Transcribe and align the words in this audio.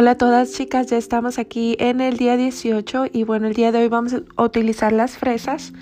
Hola 0.00 0.12
a 0.12 0.14
todas 0.14 0.52
chicas, 0.52 0.86
ya 0.86 0.96
estamos 0.96 1.40
aquí 1.40 1.74
en 1.80 2.00
el 2.00 2.18
día 2.18 2.36
18 2.36 3.06
y 3.12 3.24
bueno, 3.24 3.48
el 3.48 3.54
día 3.54 3.72
de 3.72 3.80
hoy 3.80 3.88
vamos 3.88 4.14
a 4.14 4.42
utilizar 4.44 4.92
las 4.92 5.18
fresas 5.18 5.72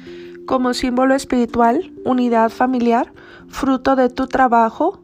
como 0.47 0.73
símbolo 0.73 1.15
espiritual, 1.15 1.93
unidad 2.03 2.49
familiar, 2.49 3.13
fruto 3.49 3.95
de 3.95 4.09
tu 4.09 4.27
trabajo 4.27 5.03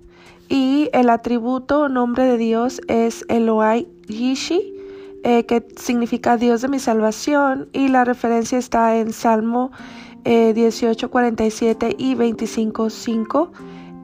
y 0.48 0.88
el 0.94 1.10
atributo 1.10 1.82
o 1.82 1.88
nombre 1.90 2.24
de 2.24 2.38
Dios 2.38 2.80
es 2.88 3.26
Eloai 3.28 3.86
Yishi, 4.08 4.72
eh, 5.24 5.44
que 5.44 5.62
significa 5.76 6.38
Dios 6.38 6.62
de 6.62 6.68
mi 6.68 6.78
salvación 6.78 7.68
y 7.74 7.88
la 7.88 8.06
referencia 8.06 8.56
está 8.56 8.96
en 8.96 9.12
Salmo 9.12 9.72
eh, 10.24 10.54
18, 10.54 11.10
47 11.10 11.96
y 11.98 12.14
25, 12.14 12.88
5. 12.88 13.52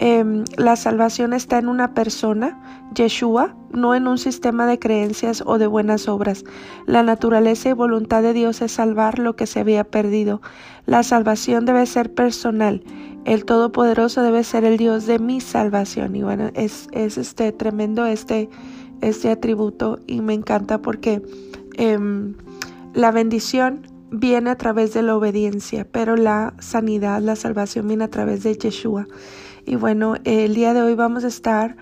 Em, 0.01 0.45
la 0.59 0.77
salvación 0.77 1.33
está 1.33 1.57
en 1.57 1.69
una 1.69 1.95
persona, 1.95 2.61
Yeshua, 2.95 3.57
no 3.73 3.95
en 3.95 4.09
un 4.09 4.19
sistema 4.19 4.67
de 4.67 4.79
creencias 4.79 5.43
o 5.47 5.59
de 5.59 5.67
buenas 5.67 6.09
obras. 6.09 6.45
La 6.87 7.03
naturaleza 7.03 7.71
y 7.71 7.73
voluntad 7.73 8.23
de 8.23 8.33
Dios 8.33 8.63
es 8.63 8.73
salvar 8.73 9.19
lo 9.19 9.37
que 9.37 9.47
se 9.47 9.61
había 9.61 9.85
perdido. 9.85 10.41
La 10.87 11.03
salvación 11.03 11.65
debe 11.65 11.87
ser 11.87 12.13
personal. 12.13 12.83
El 13.25 13.45
Todopoderoso 13.45 14.23
debe 14.23 14.45
ser 14.45 14.65
el 14.65 14.77
Dios 14.77 15.07
de 15.07 15.19
mi 15.19 15.41
salvación. 15.41 16.17
Y 16.17 16.23
bueno, 16.23 16.51
es, 16.55 16.89
es 16.93 17.19
este 17.19 17.53
tremendo 17.53 18.07
este, 18.07 18.49
este 19.01 19.31
atributo 19.31 19.99
y 20.07 20.21
me 20.21 20.35
encanta 20.35 20.81
porque 20.81 21.23
em, 21.75 22.35
la 22.95 23.11
bendición 23.11 23.83
viene 24.11 24.51
a 24.51 24.57
través 24.57 24.95
de 24.95 25.03
la 25.03 25.17
obediencia, 25.17 25.87
pero 25.91 26.17
la 26.17 26.55
sanidad, 26.59 27.21
la 27.21 27.37
salvación 27.37 27.89
viene 27.89 28.05
a 28.05 28.11
través 28.11 28.43
de 28.43 28.57
Yeshua. 28.57 29.07
Y 29.67 29.77
bueno, 29.77 30.15
el 30.25 30.55
día 30.55 30.73
de 30.73 30.81
hoy 30.81 30.95
vamos 30.95 31.25
a 31.25 31.29
estar 31.29 31.77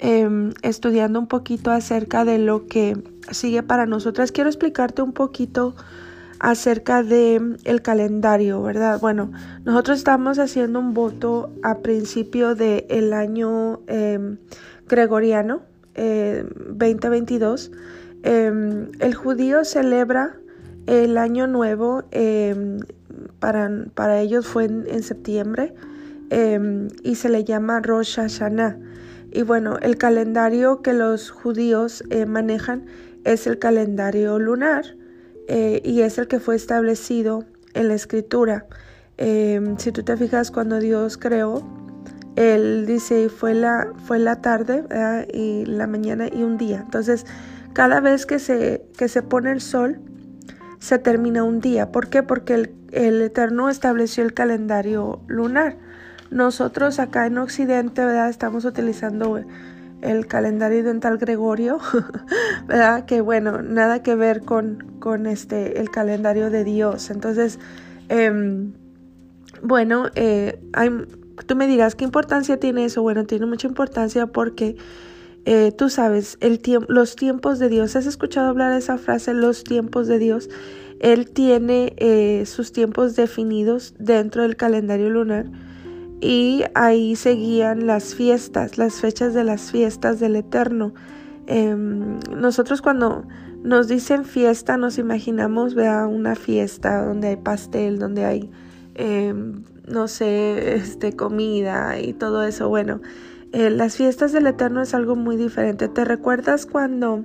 em, 0.00 0.52
estudiando 0.62 1.18
un 1.20 1.26
poquito 1.26 1.70
acerca 1.70 2.24
de 2.24 2.38
lo 2.38 2.66
que 2.66 2.96
sigue 3.30 3.62
para 3.62 3.86
nosotras. 3.86 4.32
Quiero 4.32 4.50
explicarte 4.50 5.02
un 5.02 5.12
poquito 5.12 5.76
acerca 6.40 7.02
de 7.02 7.56
el 7.64 7.82
calendario, 7.82 8.62
¿verdad? 8.62 8.98
Bueno, 9.00 9.30
nosotros 9.64 9.98
estamos 9.98 10.38
haciendo 10.38 10.80
un 10.80 10.94
voto 10.94 11.52
a 11.62 11.78
principio 11.78 12.54
del 12.54 12.86
el 12.88 13.12
año 13.12 13.80
em, 13.86 14.38
gregoriano 14.88 15.62
2022. 15.94 17.70
Em, 18.22 18.88
el 19.00 19.14
judío 19.14 19.64
celebra 19.64 20.36
el 20.86 21.18
año 21.18 21.46
nuevo, 21.46 22.04
para, 23.38 23.70
para 23.94 24.20
ellos 24.20 24.46
fue 24.46 24.64
en 24.64 25.02
septiembre. 25.02 25.74
Em, 26.30 26.88
y 27.02 27.16
se 27.16 27.28
le 27.28 27.44
llama 27.44 27.80
Rosh 27.80 28.16
Hashanah. 28.16 28.78
Y 29.32 29.42
bueno, 29.42 29.78
el 29.80 29.96
calendario 29.96 30.82
que 30.82 30.92
los 30.92 31.30
judíos 31.30 32.02
eh, 32.10 32.26
manejan 32.26 32.86
es 33.24 33.46
el 33.46 33.58
calendario 33.58 34.38
lunar 34.38 34.96
eh, 35.46 35.80
y 35.84 36.00
es 36.00 36.18
el 36.18 36.26
que 36.26 36.40
fue 36.40 36.56
establecido 36.56 37.44
en 37.74 37.88
la 37.88 37.94
escritura. 37.94 38.66
Em, 39.16 39.76
si 39.78 39.92
tú 39.92 40.02
te 40.02 40.16
fijas 40.16 40.50
cuando 40.50 40.78
Dios 40.78 41.16
creó, 41.16 41.62
Él 42.36 42.86
dice 42.86 43.28
fue 43.28 43.54
la, 43.54 43.92
fue 44.06 44.18
la 44.18 44.40
tarde 44.40 44.84
y 45.32 45.64
la 45.66 45.86
mañana 45.86 46.28
y 46.32 46.42
un 46.42 46.56
día. 46.56 46.80
Entonces, 46.84 47.26
cada 47.72 48.00
vez 48.00 48.26
que 48.26 48.38
se, 48.38 48.86
que 48.96 49.08
se 49.08 49.22
pone 49.22 49.52
el 49.52 49.60
sol, 49.60 50.00
se 50.78 50.98
termina 50.98 51.44
un 51.44 51.60
día. 51.60 51.92
¿Por 51.92 52.08
qué? 52.08 52.22
Porque 52.22 52.54
el, 52.54 52.74
el 52.92 53.20
Eterno 53.20 53.68
estableció 53.68 54.24
el 54.24 54.34
calendario 54.34 55.20
lunar. 55.28 55.76
Nosotros 56.30 57.00
acá 57.00 57.26
en 57.26 57.38
Occidente, 57.38 58.04
¿verdad? 58.04 58.30
Estamos 58.30 58.64
utilizando 58.64 59.40
el 60.00 60.26
calendario 60.26 60.84
dental 60.84 61.18
Gregorio, 61.18 61.78
¿verdad? 62.66 63.04
Que 63.04 63.20
bueno, 63.20 63.62
nada 63.62 64.02
que 64.02 64.14
ver 64.14 64.42
con, 64.42 64.96
con 65.00 65.26
este, 65.26 65.80
el 65.80 65.90
calendario 65.90 66.50
de 66.50 66.64
Dios. 66.64 67.10
Entonces, 67.10 67.58
em, 68.08 68.72
bueno, 69.62 70.06
eh, 70.14 70.60
tú 71.46 71.56
me 71.56 71.66
dirás, 71.66 71.96
¿qué 71.96 72.04
importancia 72.04 72.58
tiene 72.58 72.84
eso? 72.84 73.02
Bueno, 73.02 73.24
tiene 73.24 73.46
mucha 73.46 73.66
importancia 73.66 74.26
porque 74.26 74.76
eh, 75.44 75.72
tú 75.76 75.88
sabes, 75.88 76.38
el 76.40 76.60
los 76.88 77.16
tiempos 77.16 77.58
de 77.58 77.68
Dios. 77.68 77.96
¿Has 77.96 78.06
escuchado 78.06 78.48
hablar 78.48 78.72
de 78.72 78.78
esa 78.78 78.98
frase, 78.98 79.34
los 79.34 79.64
tiempos 79.64 80.06
de 80.06 80.18
Dios? 80.18 80.48
Él 81.00 81.30
tiene 81.30 81.94
eh, 81.96 82.44
sus 82.46 82.72
tiempos 82.72 83.16
definidos 83.16 83.94
dentro 83.98 84.42
del 84.42 84.56
calendario 84.56 85.10
lunar 85.10 85.46
y 86.20 86.64
ahí 86.74 87.16
seguían 87.16 87.86
las 87.86 88.14
fiestas, 88.14 88.78
las 88.78 89.00
fechas 89.00 89.34
de 89.34 89.44
las 89.44 89.70
fiestas 89.70 90.20
del 90.20 90.36
Eterno. 90.36 90.92
Em, 91.46 92.18
nosotros 92.36 92.82
cuando 92.82 93.24
nos 93.62 93.88
dicen 93.88 94.24
fiesta 94.24 94.76
nos 94.76 94.98
imaginamos 94.98 95.74
vea 95.74 96.06
una 96.06 96.34
fiesta 96.34 97.04
donde 97.04 97.28
hay 97.28 97.36
pastel, 97.36 97.98
donde 97.98 98.24
hay 98.24 98.50
em, 98.94 99.64
no 99.86 100.08
sé, 100.08 100.74
este 100.74 101.14
comida 101.16 101.98
y 102.00 102.12
todo 102.12 102.44
eso. 102.44 102.68
Bueno, 102.68 103.00
eh, 103.52 103.70
las 103.70 103.96
fiestas 103.96 104.32
del 104.32 104.46
Eterno 104.46 104.82
es 104.82 104.94
algo 104.94 105.16
muy 105.16 105.36
diferente. 105.36 105.88
¿Te 105.88 106.04
recuerdas 106.04 106.66
cuando 106.66 107.24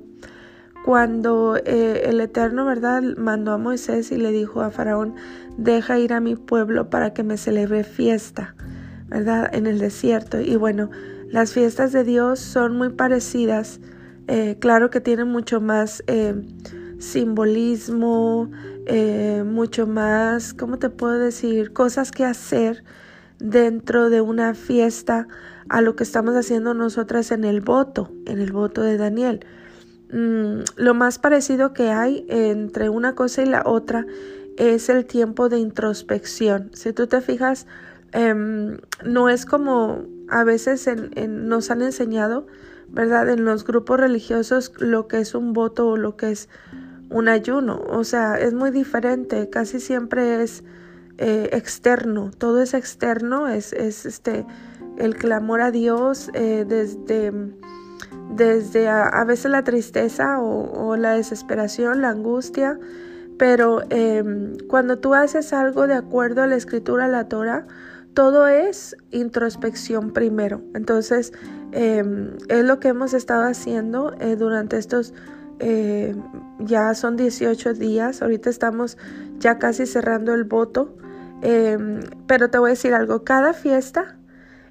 cuando 0.83 1.57
eh, 1.57 2.03
el 2.05 2.21
Eterno, 2.21 2.63
verdad, 2.63 3.01
mandó 3.17 3.53
a 3.53 3.57
Moisés 3.57 4.11
y 4.11 4.17
le 4.17 4.31
dijo 4.31 4.61
a 4.61 4.69
Faraón, 4.69 5.15
deja 5.57 5.97
ir 5.97 6.13
a 6.13 6.19
mi 6.19 6.35
pueblo 6.35 6.91
para 6.91 7.11
que 7.13 7.23
me 7.23 7.37
celebre 7.37 7.83
fiesta? 7.83 8.55
¿Verdad? 9.07 9.49
En 9.53 9.67
el 9.67 9.79
desierto. 9.79 10.39
Y 10.39 10.55
bueno, 10.55 10.89
las 11.29 11.53
fiestas 11.53 11.91
de 11.91 12.03
Dios 12.03 12.39
son 12.39 12.77
muy 12.77 12.89
parecidas. 12.89 13.79
Eh, 14.27 14.57
claro 14.59 14.89
que 14.89 15.01
tienen 15.01 15.27
mucho 15.27 15.61
más 15.61 16.03
eh, 16.07 16.35
simbolismo, 16.99 18.49
eh, 18.85 19.43
mucho 19.45 19.87
más, 19.87 20.53
¿cómo 20.53 20.79
te 20.79 20.89
puedo 20.89 21.17
decir? 21.19 21.73
Cosas 21.73 22.11
que 22.11 22.25
hacer 22.25 22.83
dentro 23.39 24.09
de 24.09 24.21
una 24.21 24.53
fiesta 24.53 25.27
a 25.69 25.81
lo 25.81 25.95
que 25.95 26.03
estamos 26.03 26.35
haciendo 26.35 26.73
nosotras 26.73 27.31
en 27.31 27.43
el 27.43 27.61
voto, 27.61 28.11
en 28.25 28.39
el 28.39 28.51
voto 28.51 28.81
de 28.81 28.97
Daniel. 28.97 29.45
Mm, 30.11 30.61
lo 30.77 30.93
más 30.93 31.19
parecido 31.19 31.73
que 31.73 31.89
hay 31.89 32.25
entre 32.29 32.89
una 32.89 33.15
cosa 33.15 33.41
y 33.41 33.47
la 33.47 33.63
otra 33.65 34.05
es 34.57 34.89
el 34.89 35.05
tiempo 35.05 35.49
de 35.49 35.59
introspección. 35.59 36.69
Si 36.73 36.93
tú 36.93 37.07
te 37.07 37.21
fijas, 37.21 37.67
Em, 38.15 38.77
no 39.03 39.27
es 39.27 39.45
como 39.45 40.05
a 40.29 40.45
veces 40.45 40.89
nos 41.27 41.69
han 41.69 41.81
enseñado, 41.81 42.47
¿verdad? 42.87 43.29
En 43.29 43.43
los 43.43 43.65
grupos 43.65 43.99
religiosos 43.99 44.71
lo 44.79 45.09
que 45.09 45.19
es 45.19 45.35
un 45.35 45.51
voto 45.51 45.89
o 45.89 45.97
lo 45.97 46.15
que 46.15 46.31
es 46.31 46.47
un 47.09 47.27
ayuno. 47.27 47.83
O 47.89 48.05
sea, 48.05 48.39
es 48.39 48.53
muy 48.53 48.71
diferente, 48.71 49.49
casi 49.49 49.81
siempre 49.81 50.41
es 50.41 50.63
eh, 51.17 51.49
externo, 51.51 52.31
todo 52.37 52.61
es 52.61 52.73
externo, 52.73 53.49
es, 53.49 53.73
es 53.73 54.05
este, 54.05 54.45
el 54.97 55.17
clamor 55.17 55.59
a 55.59 55.71
Dios 55.71 56.29
eh, 56.33 56.63
desde, 56.65 57.33
desde 58.31 58.87
a, 58.87 59.25
veces 59.25 59.51
la 59.51 59.65
tristeza 59.65 60.39
o, 60.39 60.95
la 60.95 61.15
desesperación, 61.15 62.01
la 62.01 62.11
angustia, 62.11 62.79
pero 63.37 63.81
em, 63.89 64.55
cuando 64.69 64.99
tú 64.99 65.13
haces 65.13 65.51
algo 65.51 65.85
de 65.85 65.95
acuerdo 65.95 66.43
a 66.43 66.47
la 66.47 66.55
escritura, 66.55 67.05
a 67.05 67.09
la 67.09 67.27
Torah, 67.27 67.67
todo 68.15 68.47
es 68.47 68.95
introspección 69.11 70.11
primero. 70.11 70.61
Entonces, 70.73 71.33
em, 71.73 72.31
es 72.47 72.63
lo 72.63 72.79
que 72.79 72.87
hemos 72.87 73.13
estado 73.13 73.43
haciendo 73.43 74.15
eh, 74.19 74.35
durante 74.35 74.77
estos, 74.77 75.13
eh, 75.59 76.15
ya 76.59 76.93
son 76.95 77.17
18 77.17 77.73
días, 77.73 78.21
ahorita 78.23 78.49
estamos 78.49 78.97
ya 79.37 79.59
casi 79.59 79.85
cerrando 79.85 80.33
el 80.33 80.45
voto, 80.45 80.97
em, 81.41 81.99
pero 82.25 82.49
te 82.49 82.57
voy 82.57 82.69
a 82.69 82.71
decir 82.71 82.93
algo, 82.93 83.23
cada 83.23 83.53
fiesta, 83.53 84.17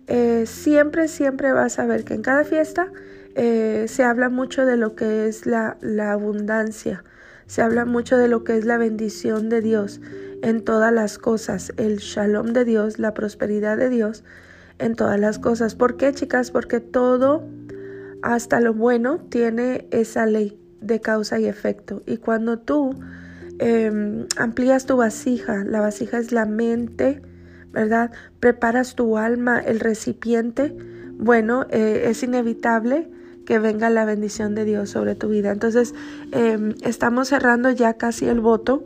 eh, 0.06 0.44
siempre, 0.46 1.06
siempre 1.06 1.52
vas 1.52 1.78
a 1.78 1.86
ver 1.86 2.04
que 2.04 2.14
en 2.14 2.22
cada 2.22 2.44
fiesta 2.44 2.90
se 3.36 4.04
habla 4.04 4.28
mucho 4.28 4.64
de 4.64 4.76
lo 4.76 4.94
que 4.94 5.26
es 5.26 5.44
la, 5.44 5.76
la 5.80 6.12
abundancia, 6.12 7.02
se 7.46 7.62
habla 7.62 7.84
mucho 7.84 8.16
de 8.16 8.28
lo 8.28 8.44
que 8.44 8.56
es 8.56 8.64
la 8.64 8.78
bendición 8.78 9.48
de 9.48 9.60
Dios 9.60 10.00
en 10.44 10.62
todas 10.62 10.92
las 10.92 11.16
cosas, 11.16 11.72
el 11.78 11.96
shalom 11.96 12.52
de 12.52 12.66
Dios, 12.66 12.98
la 12.98 13.14
prosperidad 13.14 13.78
de 13.78 13.88
Dios 13.88 14.24
en 14.78 14.94
todas 14.94 15.18
las 15.18 15.38
cosas. 15.38 15.74
¿Por 15.74 15.96
qué, 15.96 16.12
chicas? 16.12 16.50
Porque 16.50 16.80
todo, 16.80 17.48
hasta 18.22 18.60
lo 18.60 18.74
bueno, 18.74 19.18
tiene 19.30 19.88
esa 19.90 20.26
ley 20.26 20.60
de 20.82 21.00
causa 21.00 21.40
y 21.40 21.46
efecto. 21.46 22.02
Y 22.04 22.18
cuando 22.18 22.58
tú 22.58 22.94
em, 23.58 24.26
amplías 24.36 24.84
tu 24.84 24.98
vasija, 24.98 25.64
la 25.64 25.80
vasija 25.80 26.18
es 26.18 26.30
la 26.30 26.44
mente, 26.44 27.22
¿verdad? 27.72 28.10
Preparas 28.38 28.96
tu 28.96 29.16
alma, 29.16 29.60
el 29.60 29.80
recipiente, 29.80 30.76
bueno, 31.16 31.64
eh, 31.70 32.04
es 32.10 32.22
inevitable 32.22 33.08
que 33.46 33.58
venga 33.58 33.88
la 33.88 34.04
bendición 34.04 34.54
de 34.54 34.66
Dios 34.66 34.90
sobre 34.90 35.14
tu 35.14 35.28
vida. 35.28 35.52
Entonces, 35.52 35.94
em, 36.32 36.74
estamos 36.82 37.28
cerrando 37.28 37.70
ya 37.70 37.94
casi 37.94 38.26
el 38.26 38.40
voto. 38.40 38.84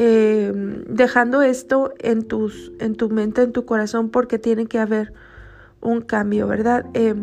Eh, 0.00 0.52
dejando 0.86 1.42
esto 1.42 1.92
en, 1.98 2.22
tus, 2.22 2.70
en 2.78 2.94
tu 2.94 3.10
mente, 3.10 3.42
en 3.42 3.50
tu 3.50 3.64
corazón, 3.64 4.10
porque 4.10 4.38
tiene 4.38 4.66
que 4.66 4.78
haber 4.78 5.12
un 5.80 6.02
cambio, 6.02 6.46
¿verdad? 6.46 6.86
Eh, 6.94 7.16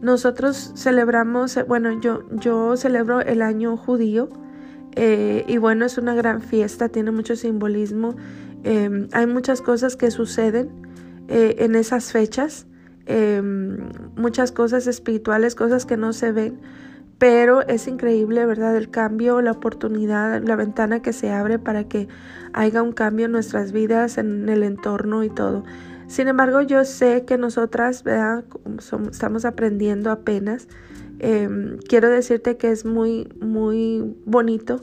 nosotros 0.00 0.72
celebramos, 0.76 1.56
eh, 1.56 1.64
bueno, 1.64 2.00
yo, 2.00 2.22
yo 2.30 2.76
celebro 2.76 3.22
el 3.22 3.42
año 3.42 3.76
judío 3.76 4.28
y 4.94 5.56
bueno, 5.56 5.84
es 5.84 5.98
una 5.98 6.14
gran 6.14 6.42
fiesta, 6.42 6.88
tiene 6.90 7.10
mucho 7.10 7.34
simbolismo. 7.34 8.14
Em, 8.62 9.08
hay 9.10 9.26
muchas 9.26 9.60
cosas 9.60 9.96
que 9.96 10.12
suceden 10.12 10.70
en 11.26 11.74
esas 11.74 12.12
fechas, 12.12 12.66
em, 13.06 13.78
muchas 14.14 14.52
cosas 14.52 14.86
espirituales, 14.86 15.56
cosas 15.56 15.86
que 15.86 15.96
no 15.96 16.12
se 16.12 16.30
ven, 16.30 16.60
pero 17.22 17.64
es 17.68 17.86
increíble, 17.86 18.44
¿verdad? 18.46 18.76
El 18.76 18.90
cambio, 18.90 19.42
la 19.42 19.52
oportunidad, 19.52 20.42
la 20.42 20.56
ventana 20.56 21.02
que 21.02 21.12
se 21.12 21.30
abre 21.30 21.60
para 21.60 21.84
que 21.84 22.08
haya 22.52 22.82
un 22.82 22.90
cambio 22.90 23.26
en 23.26 23.30
nuestras 23.30 23.70
vidas, 23.70 24.18
en 24.18 24.48
el 24.48 24.64
entorno 24.64 25.22
y 25.22 25.30
todo. 25.30 25.62
Sin 26.08 26.26
embargo, 26.26 26.62
yo 26.62 26.84
sé 26.84 27.24
que 27.24 27.38
nosotras, 27.38 28.02
¿verdad? 28.02 28.42
estamos 29.08 29.44
aprendiendo 29.44 30.10
apenas. 30.10 30.66
Em, 31.20 31.78
quiero 31.88 32.10
decirte 32.10 32.56
que 32.56 32.72
es 32.72 32.84
muy, 32.84 33.28
muy 33.40 34.16
bonito 34.24 34.80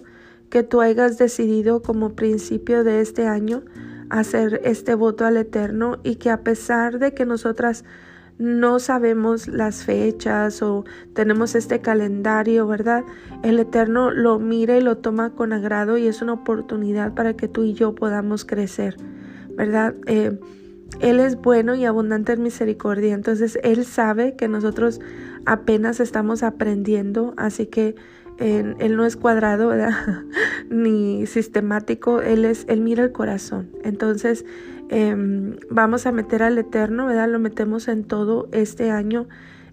que 0.50 0.64
tú 0.64 0.80
hayas 0.80 1.18
decidido 1.18 1.82
como 1.82 2.16
principio 2.16 2.86
de 2.86 3.02
este 3.02 3.28
año 3.28 3.64
hacer 4.10 4.62
este 4.64 4.96
voto 4.96 5.26
al 5.26 5.36
Eterno 5.36 5.98
y 6.04 6.16
que 6.16 6.30
a 6.30 6.42
pesar 6.42 7.00
de 7.00 7.14
que 7.14 7.26
nosotras 7.26 7.84
no 8.40 8.80
sabemos 8.80 9.50
las 9.50 9.84
fechas 9.84 10.62
o 10.62 10.86
tenemos 11.14 11.56
este 11.56 11.82
calendario, 11.82 12.66
¿verdad? 12.66 13.04
El 13.44 13.60
Eterno 13.60 14.12
lo 14.12 14.40
mira 14.40 14.78
y 14.78 14.82
lo 14.82 14.98
toma 14.98 15.32
con 15.36 15.52
agrado 15.52 15.98
y 15.98 16.08
es 16.08 16.22
una 16.22 16.34
oportunidad 16.34 17.14
para 17.14 17.36
que 17.36 17.50
tú 17.50 17.64
y 17.64 17.74
yo 17.74 17.94
podamos 17.94 18.46
crecer, 18.46 18.96
¿verdad? 19.56 19.94
Eh, 20.08 20.40
él 21.02 21.20
es 21.20 21.36
bueno 21.36 21.76
y 21.76 21.86
abundante 21.86 22.34
en 22.34 22.42
misericordia, 22.42 23.14
entonces 23.14 23.60
Él 23.64 23.86
sabe 23.86 24.36
que 24.36 24.48
nosotros 24.48 25.00
apenas 25.46 26.00
estamos 26.00 26.42
aprendiendo, 26.42 27.34
así 27.38 27.68
que 27.68 27.96
Él 28.38 28.96
no 28.98 29.06
es 29.06 29.16
cuadrado 29.16 29.72
ni 30.70 31.26
sistemático, 31.28 32.22
Él, 32.22 32.44
es, 32.44 32.66
él 32.68 32.82
mira 32.82 33.04
el 33.04 33.12
corazón. 33.12 33.70
Entonces 33.84 34.46
em, 34.90 35.58
vamos 35.70 36.06
a 36.06 36.12
meter 36.12 36.44
al 36.44 36.58
Eterno, 36.58 37.06
¿verdad? 37.06 37.30
lo 37.30 37.40
metemos 37.40 37.88
en 37.88 38.04
todo 38.04 38.50
este 38.52 38.92
año, 38.92 39.28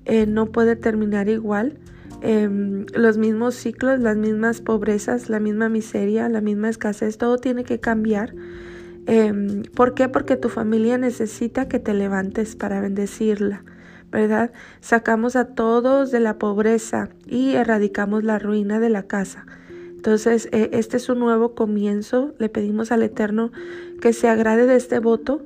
eh, 0.04 0.26
no 0.26 0.46
puede 0.46 0.76
terminar 0.76 1.28
igual. 1.28 1.78
Em, 2.22 2.86
los 2.94 3.18
mismos 3.18 3.54
ciclos, 3.54 4.00
las 4.00 4.16
mismas 4.16 4.60
pobrezas, 4.60 5.28
la 5.28 5.40
misma 5.40 5.68
miseria, 5.68 6.28
la 6.28 6.40
misma 6.40 6.68
escasez, 6.68 7.18
todo 7.18 7.38
tiene 7.38 7.64
que 7.64 7.80
cambiar. 7.80 8.34
Em, 9.06 9.62
¿Por 9.62 9.94
qué? 9.94 10.08
Porque 10.08 10.36
tu 10.36 10.48
familia 10.48 10.98
necesita 10.98 11.68
que 11.68 11.78
te 11.78 11.94
levantes 11.94 12.56
para 12.56 12.80
bendecirla, 12.80 13.64
¿verdad? 14.10 14.50
Sacamos 14.80 15.36
a 15.36 15.54
todos 15.54 16.10
de 16.10 16.20
la 16.20 16.38
pobreza 16.38 17.10
y 17.26 17.54
erradicamos 17.54 18.24
la 18.24 18.38
ruina 18.38 18.80
de 18.80 18.90
la 18.90 19.04
casa. 19.04 19.46
Entonces, 20.06 20.48
eh, 20.52 20.70
este 20.72 20.98
es 20.98 21.08
un 21.08 21.18
nuevo 21.18 21.54
comienzo. 21.54 22.34
Le 22.38 22.48
pedimos 22.48 22.92
al 22.92 23.02
Eterno 23.02 23.50
que 24.00 24.12
se 24.12 24.28
agrade 24.28 24.66
de 24.66 24.76
este 24.76 24.98
voto 24.98 25.42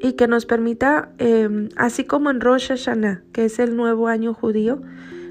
y 0.00 0.14
que 0.14 0.26
nos 0.26 0.46
permita, 0.46 1.10
em, 1.18 1.68
así 1.76 2.04
como 2.04 2.30
en 2.30 2.40
Rosh 2.40 2.68
Hashanah, 2.68 3.22
que 3.32 3.44
es 3.44 3.58
el 3.58 3.76
nuevo 3.76 4.08
año 4.08 4.34
judío, 4.34 4.80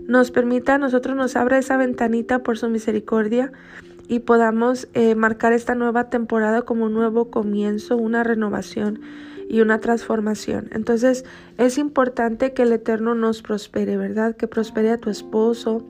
nos 0.07 0.31
permita, 0.31 0.75
a 0.75 0.77
nosotros 0.77 1.15
nos 1.15 1.35
abra 1.35 1.57
esa 1.57 1.77
ventanita 1.77 2.43
por 2.43 2.57
su 2.57 2.69
misericordia 2.69 3.51
y 4.07 4.19
podamos 4.19 4.87
eh, 4.93 5.15
marcar 5.15 5.53
esta 5.53 5.75
nueva 5.75 6.09
temporada 6.09 6.63
como 6.63 6.85
un 6.85 6.93
nuevo 6.93 7.29
comienzo, 7.29 7.97
una 7.97 8.23
renovación 8.23 8.99
y 9.51 9.59
una 9.59 9.79
transformación. 9.79 10.69
Entonces 10.71 11.25
es 11.57 11.77
importante 11.77 12.53
que 12.53 12.63
el 12.63 12.71
Eterno 12.71 13.15
nos 13.15 13.41
prospere, 13.41 13.97
¿verdad? 13.97 14.35
Que 14.35 14.47
prospere 14.47 14.91
a 14.91 14.97
tu 14.97 15.09
esposo, 15.09 15.85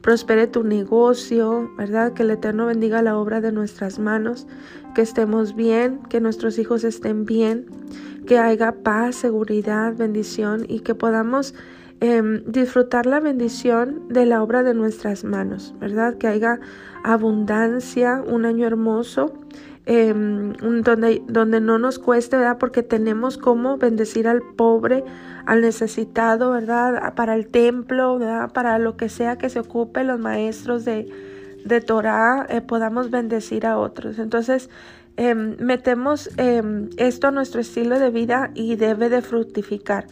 prospere 0.00 0.48
tu 0.48 0.64
negocio, 0.64 1.70
¿verdad? 1.78 2.12
Que 2.12 2.24
el 2.24 2.30
Eterno 2.30 2.66
bendiga 2.66 3.02
la 3.02 3.16
obra 3.16 3.40
de 3.40 3.52
nuestras 3.52 4.00
manos, 4.00 4.48
que 4.96 5.02
estemos 5.02 5.54
bien, 5.54 6.00
que 6.08 6.20
nuestros 6.20 6.58
hijos 6.58 6.82
estén 6.82 7.24
bien, 7.24 7.66
que 8.26 8.38
haya 8.38 8.72
paz, 8.82 9.14
seguridad, 9.14 9.94
bendición 9.94 10.66
y 10.68 10.80
que 10.80 10.96
podamos 10.96 11.54
Em, 12.00 12.42
disfrutar 12.44 13.06
la 13.06 13.20
bendición 13.20 14.08
de 14.10 14.26
la 14.26 14.42
obra 14.42 14.62
de 14.62 14.74
nuestras 14.74 15.24
manos, 15.24 15.74
¿verdad? 15.80 16.18
Que 16.18 16.26
haya 16.26 16.60
abundancia, 17.02 18.22
un 18.26 18.44
año 18.44 18.66
hermoso, 18.66 19.32
em, 19.86 20.52
donde, 20.82 21.22
donde 21.26 21.60
no 21.60 21.78
nos 21.78 21.98
cueste, 21.98 22.36
¿verdad? 22.36 22.58
Porque 22.58 22.82
tenemos 22.82 23.36
como 23.38 23.76
bendecir 23.76 24.26
al 24.28 24.40
pobre, 24.56 25.04
al 25.46 25.60
necesitado, 25.60 26.52
¿verdad? 26.52 27.14
Para 27.14 27.34
el 27.34 27.48
templo, 27.48 28.18
¿verdad? 28.18 28.52
Para 28.52 28.78
lo 28.78 28.96
que 28.96 29.08
sea 29.08 29.36
que 29.36 29.50
se 29.50 29.60
ocupe 29.60 30.04
los 30.04 30.18
maestros 30.18 30.84
de, 30.84 31.10
de 31.64 31.80
Torah, 31.80 32.46
eh, 32.48 32.60
podamos 32.60 33.10
bendecir 33.10 33.66
a 33.66 33.78
otros. 33.78 34.18
Entonces, 34.18 34.70
em, 35.16 35.56
metemos 35.60 36.30
esto 36.96 37.28
a 37.28 37.30
nuestro 37.30 37.60
estilo 37.60 37.98
de 37.98 38.10
vida 38.10 38.50
y 38.54 38.76
debe 38.76 39.08
de 39.08 39.22
fructificar. 39.22 40.06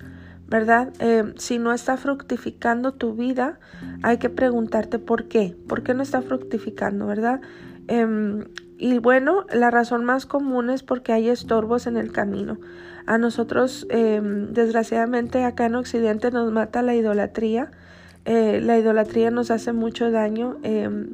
¿verdad? 0.48 0.92
Si 1.38 1.58
no 1.58 1.72
está 1.72 1.96
fructificando 1.96 2.92
tu 2.92 3.14
vida, 3.14 3.58
hay 4.02 4.18
que 4.18 4.28
preguntarte 4.28 4.98
por 4.98 5.24
qué, 5.24 5.56
por 5.66 5.82
qué 5.82 5.94
no 5.94 6.02
está 6.02 6.20
fructificando, 6.20 7.06
¿verdad? 7.06 7.40
Em, 7.88 8.44
y 8.78 8.98
bueno, 8.98 9.44
la 9.52 9.70
razón 9.70 10.04
más 10.04 10.26
común 10.26 10.70
es 10.70 10.82
porque 10.82 11.12
hay 11.12 11.28
estorbos 11.28 11.86
en 11.86 11.96
el 11.96 12.12
camino. 12.12 12.58
A 13.06 13.18
nosotros, 13.18 13.86
em, 13.90 14.52
desgraciadamente, 14.52 15.44
acá 15.44 15.66
en 15.66 15.74
Occidente 15.74 16.30
nos 16.30 16.52
mata 16.52 16.82
la 16.82 16.94
idolatría. 16.94 17.70
Eh, 18.24 18.60
la 18.62 18.78
idolatría 18.78 19.32
nos 19.32 19.50
hace 19.50 19.72
mucho 19.72 20.12
daño, 20.12 20.56
em, 20.62 21.08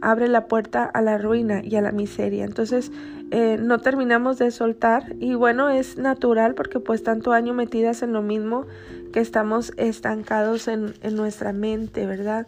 abre 0.00 0.28
la 0.28 0.46
puerta 0.46 0.84
a 0.84 1.02
la 1.02 1.18
ruina 1.18 1.60
y 1.62 1.76
a 1.76 1.82
la 1.82 1.92
miseria. 1.92 2.44
Entonces, 2.44 2.90
eh, 3.30 3.58
no 3.60 3.80
terminamos 3.80 4.38
de 4.38 4.50
soltar 4.50 5.14
y 5.20 5.34
bueno, 5.34 5.68
es 5.68 5.98
natural 5.98 6.54
porque 6.54 6.80
pues 6.80 7.02
tanto 7.02 7.32
año 7.32 7.52
metidas 7.52 8.02
en 8.02 8.12
lo 8.12 8.22
mismo 8.22 8.66
que 9.12 9.20
estamos 9.20 9.72
estancados 9.76 10.68
en, 10.68 10.94
nuestra 11.12 11.52
mente, 11.52 12.06
¿verdad? 12.06 12.46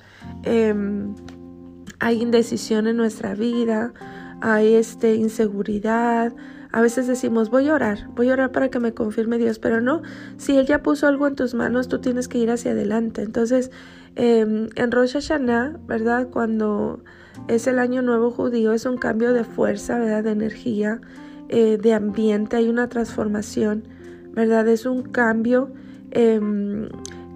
Hay 1.98 2.22
indecisión 2.22 2.86
en 2.86 2.96
nuestra 2.96 3.34
vida, 3.34 3.92
hay 4.40 4.74
este, 4.74 5.14
inseguridad, 5.14 6.34
a 6.76 6.82
veces 6.82 7.06
decimos, 7.06 7.48
voy 7.48 7.68
a 7.70 7.74
orar, 7.74 8.08
voy 8.14 8.28
a 8.28 8.34
orar 8.34 8.52
para 8.52 8.68
que 8.68 8.80
me 8.80 8.92
confirme 8.92 9.38
Dios, 9.38 9.58
pero 9.58 9.80
no, 9.80 10.02
si 10.36 10.58
Él 10.58 10.66
ya 10.66 10.82
puso 10.82 11.06
algo 11.06 11.26
en 11.26 11.34
tus 11.34 11.54
manos, 11.54 11.88
tú 11.88 12.00
tienes 12.00 12.28
que 12.28 12.36
ir 12.36 12.50
hacia 12.50 12.72
adelante. 12.72 13.22
Entonces, 13.22 13.70
em, 14.14 14.68
en 14.74 14.90
Rosh 14.92 15.14
Hashanah, 15.14 15.78
¿verdad? 15.86 16.28
Cuando 16.30 17.02
es 17.48 17.66
el 17.66 17.78
año 17.78 18.02
nuevo 18.02 18.30
judío, 18.30 18.72
es 18.72 18.84
un 18.84 18.98
cambio 18.98 19.32
de 19.32 19.44
fuerza, 19.44 19.98
¿verdad? 19.98 20.24
De 20.24 20.32
energía, 20.32 21.00
eh, 21.48 21.78
de 21.78 21.94
ambiente, 21.94 22.56
hay 22.56 22.68
una 22.68 22.88
transformación, 22.90 23.88
¿verdad? 24.32 24.68
Es 24.68 24.84
un 24.84 25.02
cambio 25.02 25.72
em, 26.10 26.88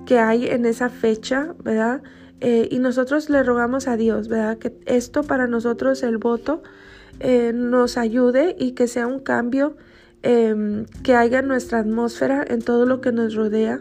que 0.05 0.19
hay 0.19 0.49
en 0.49 0.67
esa 0.67 0.91
fecha, 0.91 1.55
¿verdad? 1.65 2.03
Eh, 2.41 2.69
y 2.71 2.79
nosotros 2.79 3.29
le 3.29 3.43
rogamos 3.43 3.87
a 3.87 3.97
Dios, 3.97 4.29
¿verdad? 4.29 4.59
Que 4.59 4.73
esto 4.87 5.23
para 5.23 5.47
nosotros, 5.47 6.03
el 6.03 6.19
voto, 6.19 6.63
eh, 7.21 7.53
nos 7.55 7.99
ayude 7.99 8.57
y 8.59 8.73
que 8.73 8.87
sea 8.87 9.07
un 9.07 9.21
cambio 9.21 9.77
em, 10.23 10.87
que 11.03 11.15
haya 11.15 11.41
en 11.41 11.49
nuestra 11.49 11.81
atmósfera, 11.81 12.45
en 12.47 12.61
todo 12.61 12.87
lo 12.87 13.01
que 13.01 13.13
nos 13.13 13.35
rodea, 13.35 13.81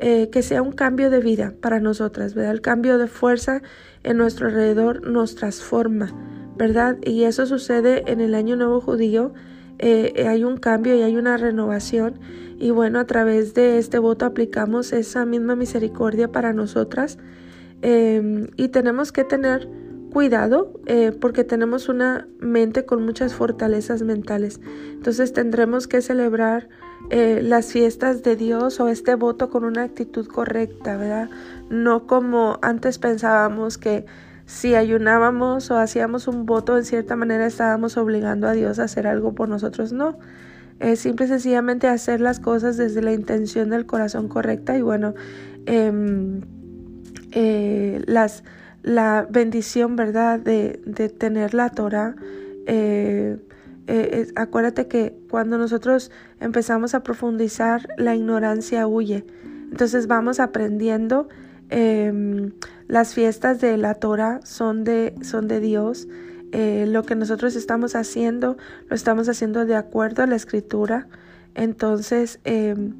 eh, 0.00 0.30
que 0.30 0.42
sea 0.42 0.62
un 0.62 0.72
cambio 0.72 1.10
de 1.10 1.20
vida 1.20 1.54
para 1.60 1.80
nosotras, 1.80 2.34
¿verdad? 2.34 2.52
El 2.52 2.60
cambio 2.60 2.98
de 2.98 3.06
fuerza 3.06 3.62
en 4.02 4.16
nuestro 4.16 4.48
alrededor 4.48 5.06
nos 5.06 5.36
transforma, 5.36 6.12
¿verdad? 6.56 6.98
Y 7.02 7.24
eso 7.24 7.46
sucede 7.46 8.04
en 8.10 8.20
el 8.20 8.34
Año 8.34 8.56
Nuevo 8.56 8.80
Judío. 8.80 9.32
Hay 9.80 10.44
un 10.44 10.58
cambio 10.58 10.94
y 10.94 11.02
hay 11.02 11.16
una 11.16 11.36
renovación 11.36 12.20
y 12.60 12.70
bueno, 12.70 13.00
a 13.00 13.06
través 13.06 13.54
de 13.54 13.78
este 13.78 13.98
voto 13.98 14.24
aplicamos 14.24 14.92
esa 14.92 15.26
misma 15.26 15.56
misericordia 15.56 16.28
para 16.28 16.52
nosotras 16.52 17.18
em, 17.82 18.48
y 18.56 18.68
tenemos 18.68 19.12
que 19.12 19.24
tener 19.24 19.68
cuidado 20.12 20.80
eh, 20.86 21.12
porque 21.18 21.42
tenemos 21.42 21.88
una 21.88 22.28
mente 22.38 22.84
con 22.84 23.04
muchas 23.04 23.34
fortalezas 23.34 24.02
mentales. 24.02 24.60
Entonces 24.92 25.32
tendremos 25.32 25.88
que 25.88 26.02
celebrar 26.02 26.68
eh, 27.10 27.40
las 27.42 27.72
fiestas 27.72 28.22
de 28.22 28.36
Dios 28.36 28.78
o 28.80 28.88
este 28.88 29.14
voto 29.14 29.50
con 29.50 29.64
una 29.64 29.82
actitud 29.82 30.26
correcta, 30.26 30.96
¿verdad? 30.96 31.30
No 31.70 32.06
como 32.06 32.58
antes 32.62 32.98
pensábamos 32.98 33.78
que 33.78 34.04
si 34.44 34.74
ayunábamos 34.74 35.70
o 35.70 35.78
hacíamos 35.78 36.28
un 36.28 36.46
voto 36.46 36.76
en 36.76 36.84
cierta 36.84 37.16
manera 37.16 37.46
estábamos 37.46 37.96
obligando 37.96 38.46
a 38.46 38.52
Dios 38.52 38.78
a 38.78 38.84
hacer 38.84 39.06
algo 39.06 39.34
por 39.34 39.48
nosotros. 39.48 39.92
No, 39.92 40.18
es 40.78 41.00
simple 41.00 41.26
y 41.26 41.28
sencillamente 41.28 41.88
hacer 41.88 42.20
las 42.20 42.38
cosas 42.38 42.76
desde 42.76 43.02
la 43.02 43.12
intención 43.12 43.70
del 43.70 43.86
corazón 43.86 44.28
correcta 44.28 44.76
y 44.76 44.82
bueno, 44.82 45.14
em, 45.66 46.42
eh, 47.32 48.02
las 48.06 48.44
la 48.82 49.26
bendición, 49.30 49.94
¿verdad?, 49.94 50.40
de, 50.40 50.80
de 50.84 51.08
tener 51.08 51.54
la 51.54 51.70
Torah. 51.70 52.16
Eh, 52.66 53.36
eh, 53.86 54.26
acuérdate 54.34 54.88
que 54.88 55.16
cuando 55.30 55.56
nosotros 55.56 56.10
empezamos 56.40 56.94
a 56.94 57.02
profundizar, 57.04 57.88
la 57.96 58.16
ignorancia 58.16 58.88
huye. 58.88 59.24
Entonces 59.70 60.08
vamos 60.08 60.40
aprendiendo 60.40 61.28
Em, 61.74 62.52
las 62.86 63.14
fiestas 63.14 63.62
de 63.62 63.78
la 63.78 63.94
Torah 63.94 64.40
son 64.44 64.84
de, 64.84 65.14
son 65.22 65.48
de 65.48 65.58
Dios. 65.58 66.06
Lo 66.52 67.02
que 67.04 67.14
nosotros 67.14 67.56
estamos 67.56 67.96
haciendo, 67.96 68.58
lo 68.90 68.94
estamos 68.94 69.30
haciendo 69.30 69.64
de 69.64 69.74
acuerdo 69.74 70.22
a 70.22 70.26
la 70.26 70.36
escritura. 70.36 71.08
Entonces, 71.54 72.40
em, 72.44 72.92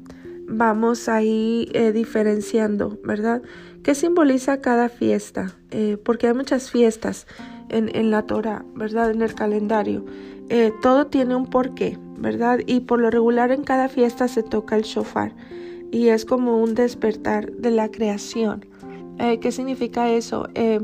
vamos 0.47 1.09
ahí 1.09 1.69
eh, 1.73 1.91
diferenciando, 1.91 2.99
¿verdad? 3.03 3.41
¿Qué 3.83 3.95
simboliza 3.95 4.61
cada 4.61 4.89
fiesta? 4.89 5.55
Eh, 5.71 5.97
porque 6.03 6.27
hay 6.27 6.33
muchas 6.33 6.71
fiestas 6.71 7.27
en, 7.69 7.93
en, 7.95 8.11
la 8.11 8.25
Torah, 8.25 8.65
¿verdad? 8.75 9.11
En 9.11 9.21
el 9.21 9.33
calendario. 9.35 10.05
todo 10.81 11.07
tiene 11.07 11.35
un 11.35 11.49
porqué, 11.49 11.97
¿verdad? 12.17 12.59
Y 12.65 12.81
por 12.81 12.99
lo 12.99 13.09
regular 13.09 13.51
en 13.51 13.63
cada 13.63 13.89
fiesta 13.89 14.27
se 14.27 14.43
toca 14.43 14.75
el 14.75 14.83
shofar 14.83 15.33
y 15.93 16.07
es 16.07 16.25
como 16.25 16.57
un 16.57 16.73
despertar 16.73 17.51
de 17.51 17.69
la 17.69 17.89
creación. 17.89 18.65
Eh, 19.19 19.39
¿Qué 19.39 19.51
significa 19.51 20.09
eso? 20.09 20.47
Eh, 20.55 20.79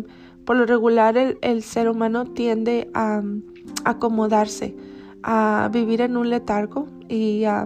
por 0.45 0.55
lo 0.55 0.67
regular 0.67 1.17
el, 1.17 1.63
ser 1.63 1.89
humano 1.89 2.25
tiende 2.25 2.91
a, 2.93 3.23
acomodarse, 3.85 4.75
a 5.23 5.67
vivir 5.73 6.01
en 6.01 6.15
un 6.15 6.29
letargo 6.29 6.85
y 7.07 7.43
a 7.45 7.65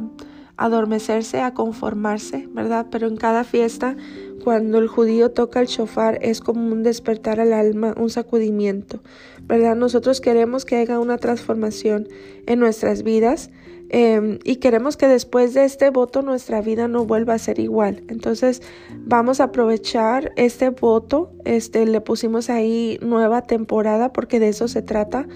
adormecerse, 0.57 1.41
a 1.41 1.53
conformarse, 1.53 2.47
¿verdad? 2.51 2.87
Pero 2.91 3.07
en 3.07 3.17
cada 3.17 3.43
fiesta, 3.43 3.95
cuando 4.43 4.77
el 4.77 4.87
judío 4.87 5.31
toca 5.31 5.61
el 5.61 5.67
shofar, 5.67 6.19
es 6.21 6.41
como 6.41 6.71
un 6.71 6.83
despertar 6.83 7.39
al 7.39 7.53
alma, 7.53 7.93
un 7.97 8.09
sacudimiento, 8.09 9.01
¿verdad? 9.43 9.75
Nosotros 9.75 10.21
queremos 10.21 10.65
que 10.65 10.77
haya 10.77 10.99
una 10.99 11.17
transformación 11.17 12.07
en 12.45 12.59
nuestras 12.59 13.03
vidas 13.03 13.49
Em, 13.95 14.39
y 14.43 14.55
queremos 14.55 14.97
que 14.97 15.07
después 15.07 15.53
de 15.53 15.65
este 15.65 15.91
voto 15.91 16.23
nuestra 16.23 16.61
vida 16.61 16.87
no 16.87 17.05
vuelva 17.05 17.35
a 17.35 17.37
ser 17.37 17.59
igual. 17.59 18.01
Entonces 18.07 18.63
vamos 19.05 19.39
a 19.39 19.45
aprovechar 19.45 20.31
este 20.35 20.69
voto, 20.69 21.31
este 21.45 21.85
le 21.85 22.01
pusimos 22.01 22.49
ahí 22.49 22.97
nueva 23.03 23.43
temporada 23.43 24.11
porque 24.11 24.39
de 24.39 24.49
eso 24.49 24.67
se 24.67 24.81
trata, 24.81 25.27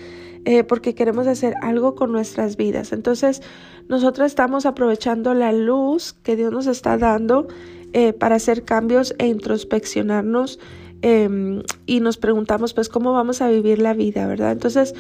eh, 0.45 0.63
porque 0.63 0.95
queremos 0.95 1.27
hacer 1.27 1.53
algo 1.61 1.95
con 1.95 2.11
nuestras 2.11 2.57
vidas. 2.57 2.91
Entonces 2.93 3.41
nosotros 3.87 4.27
estamos 4.27 4.65
aprovechando 4.65 5.33
la 5.33 5.51
luz 5.51 6.13
que 6.13 6.35
Dios 6.35 6.51
nos 6.51 6.67
está 6.67 6.97
dando 6.97 7.47
eh, 7.93 8.13
para 8.13 8.35
hacer 8.35 8.63
cambios 8.63 9.15
e 9.17 9.27
introspeccionarnos 9.27 10.59
em, 11.01 11.63
y 11.85 11.99
nos 11.99 12.17
preguntamos 12.17 12.73
pues 12.73 12.89
cómo 12.89 13.13
vamos 13.13 13.41
a 13.41 13.49
vivir 13.49 13.79
la 13.79 13.93
vida, 13.93 14.27
¿verdad? 14.27 14.51
Entonces 14.51 14.93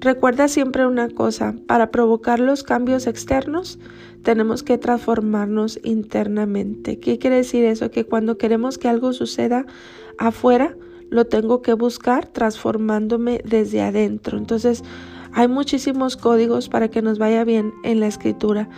Recuerda 0.00 0.48
siempre 0.48 0.86
una 0.86 1.08
cosa, 1.08 1.54
para 1.66 1.90
provocar 1.90 2.40
los 2.40 2.62
cambios 2.62 3.06
externos 3.06 3.78
tenemos 4.22 4.62
que 4.62 4.78
transformarnos 4.78 5.78
internamente. 5.82 6.98
¿Qué 6.98 7.18
quiere 7.18 7.36
decir 7.36 7.64
eso? 7.64 7.90
Que 7.90 8.04
cuando 8.04 8.36
queremos 8.38 8.78
que 8.78 8.88
algo 8.88 9.12
suceda 9.12 9.66
afuera, 10.18 10.76
lo 11.14 11.26
tengo 11.26 11.62
que 11.62 11.74
buscar 11.74 12.26
transformándome 12.26 13.40
desde 13.44 13.82
adentro. 13.82 14.36
Entonces, 14.36 14.82
hay 15.32 15.46
muchísimos 15.46 16.16
códigos 16.16 16.68
para 16.68 16.88
que 16.88 17.02
nos 17.02 17.18
vaya 17.18 17.44
bien 17.44 17.72
en 17.84 18.00
la 18.00 18.08
escritura, 18.08 18.68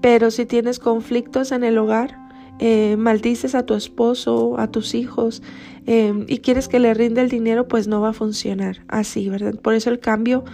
pero 0.00 0.32
si 0.32 0.44
tienes 0.44 0.80
conflictos 0.80 1.52
en 1.52 1.62
el 1.62 1.78
hogar, 1.78 2.18
eh, 2.58 2.96
maldices 2.98 3.54
a 3.54 3.64
tu 3.64 3.74
esposo, 3.74 4.58
a 4.58 4.70
tus 4.70 4.94
hijos 4.94 5.42
eh, 5.86 6.24
y 6.26 6.38
quieres 6.38 6.66
que 6.68 6.80
le 6.80 6.94
rinde 6.94 7.20
el 7.20 7.28
dinero, 7.28 7.68
pues 7.68 7.86
no 7.86 8.00
va 8.00 8.08
a 8.08 8.12
funcionar 8.12 8.84
así, 8.88 9.28
¿verdad? 9.28 9.54
Por 9.54 9.74
eso 9.74 9.90
el 9.90 10.00
cambio 10.00 10.44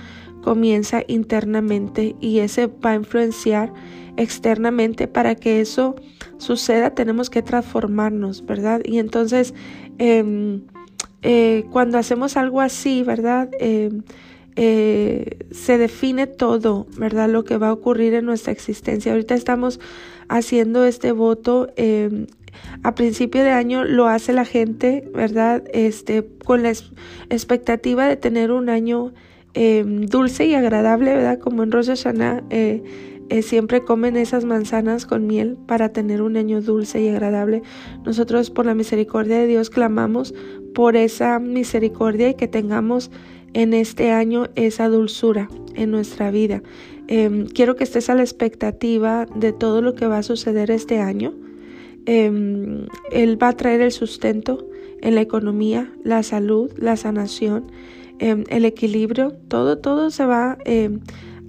comienza 0.42 1.02
internamente 1.08 2.16
y 2.20 2.40
ese 2.40 2.66
va 2.66 2.90
a 2.90 2.94
influenciar 2.96 3.72
externamente 4.18 5.08
para 5.08 5.34
que 5.34 5.60
eso 5.60 5.96
suceda 6.36 6.94
tenemos 6.94 7.30
que 7.30 7.42
transformarnos, 7.42 8.44
¿verdad? 8.44 8.82
Y 8.84 8.98
entonces 8.98 9.54
em, 9.98 10.62
eh, 11.22 11.64
cuando 11.70 11.98
hacemos 11.98 12.36
algo 12.36 12.60
así, 12.60 13.02
¿verdad? 13.02 13.50
Em, 13.58 14.02
se 14.56 15.78
define 15.78 16.26
todo, 16.26 16.86
¿verdad? 16.98 17.30
Lo 17.30 17.44
que 17.44 17.56
va 17.56 17.68
a 17.68 17.72
ocurrir 17.72 18.12
en 18.12 18.26
nuestra 18.26 18.52
existencia. 18.52 19.12
Ahorita 19.12 19.34
estamos 19.34 19.80
haciendo 20.28 20.84
este 20.84 21.12
voto. 21.12 21.68
Em, 21.76 22.26
a 22.82 22.94
principio 22.94 23.42
de 23.42 23.52
año 23.52 23.84
lo 23.84 24.06
hace 24.06 24.34
la 24.34 24.44
gente, 24.44 25.08
¿verdad? 25.14 25.64
Este, 25.72 26.26
con 26.44 26.62
la 26.62 26.70
expectativa 27.30 28.06
de 28.06 28.16
tener 28.16 28.52
un 28.52 28.68
año 28.68 29.12
dulce 29.54 30.46
y 30.46 30.54
agradable, 30.54 31.14
¿verdad? 31.14 31.38
Como 31.38 31.62
en 31.62 31.72
Rosh 31.72 31.86
Hashanah 31.86 32.44
eh, 33.30 33.42
siempre 33.42 33.84
comen 33.84 34.16
esas 34.16 34.44
manzanas 34.44 35.06
con 35.06 35.28
miel 35.28 35.56
para 35.68 35.90
tener 35.90 36.20
un 36.20 36.36
año 36.36 36.60
dulce 36.60 37.00
y 37.00 37.08
agradable. 37.08 37.62
Nosotros 38.04 38.50
por 38.50 38.66
la 38.66 38.74
misericordia 38.74 39.38
de 39.38 39.46
Dios 39.46 39.70
clamamos 39.70 40.34
por 40.74 40.96
esa 40.96 41.38
misericordia 41.38 42.28
y 42.30 42.34
que 42.34 42.48
tengamos 42.48 43.12
en 43.54 43.72
este 43.72 44.10
año 44.10 44.48
esa 44.56 44.88
dulzura 44.88 45.48
en 45.76 45.92
nuestra 45.92 46.32
vida. 46.32 46.64
Em, 47.06 47.46
quiero 47.46 47.76
que 47.76 47.84
estés 47.84 48.10
a 48.10 48.16
la 48.16 48.22
expectativa 48.22 49.26
de 49.36 49.52
todo 49.52 49.80
lo 49.80 49.94
que 49.94 50.08
va 50.08 50.18
a 50.18 50.22
suceder 50.24 50.72
este 50.72 50.98
año. 50.98 51.32
Em, 52.06 52.86
él 53.12 53.40
va 53.40 53.50
a 53.50 53.56
traer 53.56 53.80
el 53.80 53.92
sustento 53.92 54.66
en 55.02 55.14
la 55.14 55.20
economía, 55.20 55.92
la 56.02 56.24
salud, 56.24 56.72
la 56.76 56.96
sanación, 56.96 57.70
em, 58.18 58.42
el 58.48 58.64
equilibrio, 58.64 59.34
todo, 59.46 59.78
todo 59.78 60.10
se 60.10 60.24
va 60.24 60.58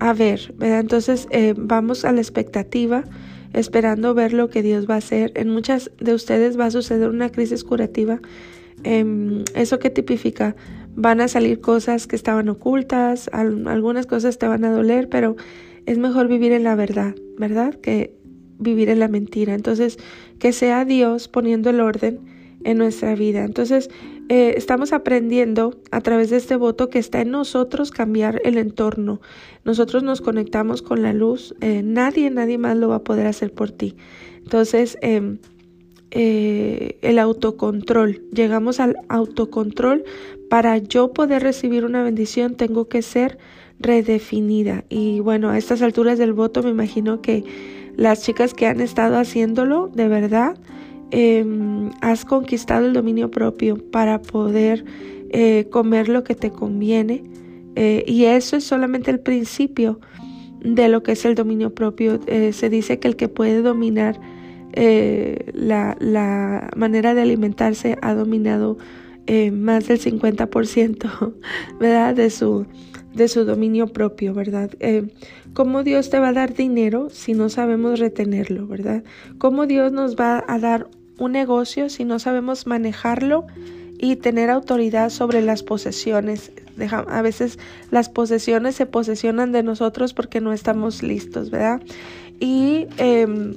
a 0.01 0.13
ver, 0.13 0.53
Entonces 0.59 1.27
vamos 1.55 2.03
a 2.05 2.11
la 2.11 2.19
expectativa 2.19 3.03
esperando 3.53 4.13
ver 4.13 4.33
lo 4.33 4.49
que 4.49 4.61
Dios 4.63 4.89
va 4.89 4.95
a 4.95 4.97
hacer. 4.97 5.31
En 5.35 5.49
muchas 5.49 5.91
de 5.99 6.13
ustedes 6.13 6.59
va 6.59 6.65
a 6.65 6.71
suceder 6.71 7.09
una 7.09 7.29
crisis 7.29 7.63
curativa. 7.63 8.19
¿Eso 8.83 9.79
qué 9.79 9.89
tipifica? 9.89 10.55
van 10.95 11.21
a 11.21 11.27
salir 11.27 11.61
cosas 11.61 12.07
que 12.07 12.15
estaban 12.15 12.49
ocultas, 12.49 13.29
algunas 13.33 14.05
cosas 14.05 14.37
te 14.37 14.47
van 14.47 14.65
a 14.65 14.71
doler, 14.71 15.09
pero 15.09 15.35
es 15.85 15.97
mejor 15.97 16.27
vivir 16.27 16.51
en 16.51 16.63
la 16.63 16.75
verdad, 16.75 17.15
¿verdad? 17.37 17.75
Que 17.75 18.13
vivir 18.59 18.89
en 18.89 18.99
la 18.99 19.07
mentira. 19.07 19.53
Entonces, 19.53 19.97
que 20.39 20.53
sea 20.53 20.85
Dios 20.85 21.27
poniendo 21.27 21.69
el 21.69 21.79
orden 21.79 22.19
en 22.63 22.77
nuestra 22.77 23.15
vida. 23.15 23.43
Entonces, 23.43 23.89
eh, 24.29 24.53
estamos 24.57 24.93
aprendiendo 24.93 25.79
a 25.91 26.01
través 26.01 26.29
de 26.29 26.37
este 26.37 26.55
voto 26.55 26.89
que 26.89 26.99
está 26.99 27.21
en 27.21 27.31
nosotros 27.31 27.91
cambiar 27.91 28.41
el 28.45 28.57
entorno. 28.57 29.21
Nosotros 29.65 30.03
nos 30.03 30.21
conectamos 30.21 30.81
con 30.81 31.01
la 31.01 31.13
luz. 31.13 31.55
Eh, 31.61 31.81
nadie, 31.83 32.29
nadie 32.29 32.57
más 32.57 32.77
lo 32.77 32.89
va 32.89 32.97
a 32.97 33.03
poder 33.03 33.27
hacer 33.27 33.53
por 33.53 33.71
ti. 33.71 33.95
Entonces, 34.37 34.97
em, 35.01 35.37
eh, 36.11 36.97
el 37.01 37.19
autocontrol. 37.19 38.21
Llegamos 38.33 38.79
al 38.79 38.97
autocontrol. 39.07 40.03
Para 40.49 40.77
yo 40.77 41.13
poder 41.13 41.41
recibir 41.41 41.85
una 41.85 42.03
bendición 42.03 42.55
tengo 42.55 42.89
que 42.89 43.01
ser 43.01 43.37
redefinida. 43.79 44.83
Y 44.89 45.21
bueno, 45.21 45.49
a 45.49 45.57
estas 45.57 45.81
alturas 45.81 46.17
del 46.17 46.33
voto 46.33 46.63
me 46.63 46.69
imagino 46.69 47.21
que 47.21 47.43
las 47.95 48.23
chicas 48.23 48.53
que 48.53 48.67
han 48.67 48.81
estado 48.81 49.17
haciéndolo, 49.17 49.89
de 49.93 50.07
verdad, 50.07 50.57
em, 51.11 51.89
has 52.01 52.25
conquistado 52.25 52.85
el 52.85 52.93
dominio 52.93 53.29
propio 53.29 53.77
para 53.91 54.21
poder 54.21 54.85
eh, 55.29 55.67
comer 55.69 56.09
lo 56.09 56.23
que 56.23 56.35
te 56.35 56.51
conviene. 56.51 57.23
Eh, 57.75 58.03
y 58.07 58.25
eso 58.25 58.57
es 58.57 58.63
solamente 58.65 59.11
el 59.11 59.19
principio 59.19 59.99
de 60.63 60.89
lo 60.89 61.03
que 61.03 61.13
es 61.13 61.25
el 61.25 61.35
dominio 61.35 61.73
propio. 61.73 62.19
se 62.51 62.69
dice 62.69 62.99
que 62.99 63.07
el 63.07 63.15
que 63.15 63.29
puede 63.29 63.61
dominar 63.61 64.19
eh, 64.73 65.51
la, 65.53 66.69
manera 66.75 67.13
de 67.13 67.21
alimentarse 67.21 67.97
ha 68.01 68.13
dominado 68.13 68.77
eh, 69.27 69.51
más 69.51 69.87
del 69.87 69.99
50%, 69.99 71.33
¿verdad? 71.79 72.15
De 72.15 72.29
su, 72.29 72.65
de 73.13 73.27
su 73.27 73.45
dominio 73.45 73.87
propio, 73.87 74.33
¿verdad? 74.33 74.71
Eh, 74.79 75.13
¿Cómo 75.53 75.83
Dios 75.83 76.09
te 76.09 76.19
va 76.19 76.29
a 76.29 76.33
dar 76.33 76.53
dinero 76.53 77.09
si 77.09 77.33
no 77.33 77.49
sabemos 77.49 77.99
retenerlo, 77.99 78.67
¿verdad? 78.67 79.03
¿Cómo 79.37 79.65
Dios 79.65 79.91
nos 79.91 80.15
va 80.15 80.43
a 80.47 80.59
dar 80.59 80.87
un 81.23 81.31
negocio 81.31 81.89
si 81.89 82.03
no 82.03 82.19
sabemos 82.19 82.67
manejarlo 82.67 83.45
y 83.97 84.15
tener 84.15 84.49
autoridad 84.49 85.09
sobre 85.09 85.41
las 85.41 85.63
posesiones? 85.63 86.51
a 86.89 87.21
veces 87.21 87.59
las 87.91 88.09
posesiones 88.09 88.75
se 88.75 88.87
posesionan 88.87 89.51
de 89.51 89.61
nosotros 89.61 90.13
porque 90.13 90.41
no 90.41 90.51
estamos 90.51 91.03
listos, 91.03 91.51
¿verdad? 91.51 91.81
Y 92.39 92.87
em, 92.97 93.53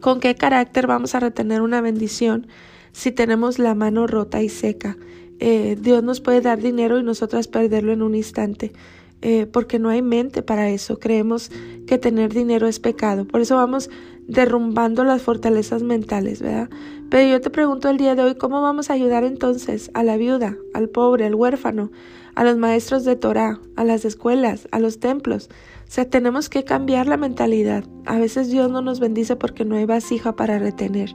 ¿Con 0.00 0.20
qué 0.20 0.34
carácter 0.34 0.86
vamos 0.86 1.14
a 1.14 1.20
retener 1.20 1.62
una 1.62 1.80
bendición 1.80 2.46
si 2.92 3.10
tenemos 3.10 3.58
la 3.58 3.74
mano 3.74 4.06
rota 4.06 4.42
y 4.42 4.48
seca? 4.48 4.96
Eh, 5.40 5.76
Dios 5.80 6.02
nos 6.04 6.20
puede 6.20 6.40
dar 6.40 6.60
dinero 6.60 6.98
y 6.98 7.02
nosotras 7.02 7.48
perderlo 7.48 7.92
en 7.92 8.02
un 8.02 8.14
instante. 8.14 8.72
Eh, 9.20 9.46
porque 9.46 9.78
no 9.78 9.88
hay 9.88 10.00
mente 10.00 10.42
para 10.42 10.70
eso. 10.70 10.98
Creemos 10.98 11.50
que 11.86 11.98
tener 11.98 12.32
dinero 12.32 12.68
es 12.68 12.78
pecado. 12.78 13.26
Por 13.26 13.40
eso 13.40 13.56
vamos 13.56 13.90
derrumbando 14.28 15.02
las 15.04 15.22
fortalezas 15.22 15.82
mentales, 15.82 16.40
¿verdad? 16.40 16.68
Pero 17.10 17.28
yo 17.28 17.40
te 17.40 17.50
pregunto 17.50 17.88
el 17.88 17.96
día 17.96 18.14
de 18.14 18.22
hoy, 18.22 18.34
¿cómo 18.34 18.60
vamos 18.60 18.90
a 18.90 18.92
ayudar 18.92 19.24
entonces 19.24 19.90
a 19.94 20.02
la 20.02 20.16
viuda, 20.18 20.56
al 20.74 20.88
pobre, 20.90 21.24
al 21.24 21.34
huérfano, 21.34 21.90
a 22.34 22.44
los 22.44 22.58
maestros 22.58 23.04
de 23.04 23.16
Torah, 23.16 23.58
a 23.74 23.84
las 23.84 24.04
escuelas, 24.04 24.68
a 24.70 24.78
los 24.78 25.00
templos? 25.00 25.48
O 25.88 25.90
sea, 25.90 26.04
tenemos 26.04 26.50
que 26.50 26.64
cambiar 26.64 27.06
la 27.06 27.16
mentalidad. 27.16 27.84
A 28.04 28.18
veces 28.18 28.50
Dios 28.50 28.70
no 28.70 28.82
nos 28.82 29.00
bendice 29.00 29.36
porque 29.36 29.64
no 29.64 29.76
hay 29.76 29.86
vasija 29.86 30.36
para 30.36 30.58
retener. 30.58 31.14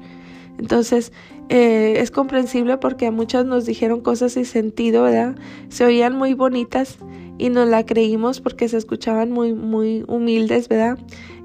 Entonces, 0.57 1.13
eh, 1.49 1.95
es 1.97 2.09
comprensible 2.09 2.77
porque 2.77 3.05
a 3.05 3.11
muchas 3.11 3.45
nos 3.45 3.65
dijeron 3.65 4.01
cosas 4.01 4.33
sin 4.33 4.45
sentido, 4.45 5.03
¿verdad? 5.03 5.35
Se 5.69 5.85
oían 5.85 6.15
muy 6.15 6.33
bonitas 6.33 6.97
y 7.43 7.49
nos 7.49 7.67
la 7.67 7.85
creímos 7.85 8.39
porque 8.39 8.69
se 8.69 8.77
escuchaban 8.77 9.29
muy, 9.29 9.53
muy 9.53 10.05
humildes, 10.07 10.69
¿verdad? 10.69 10.97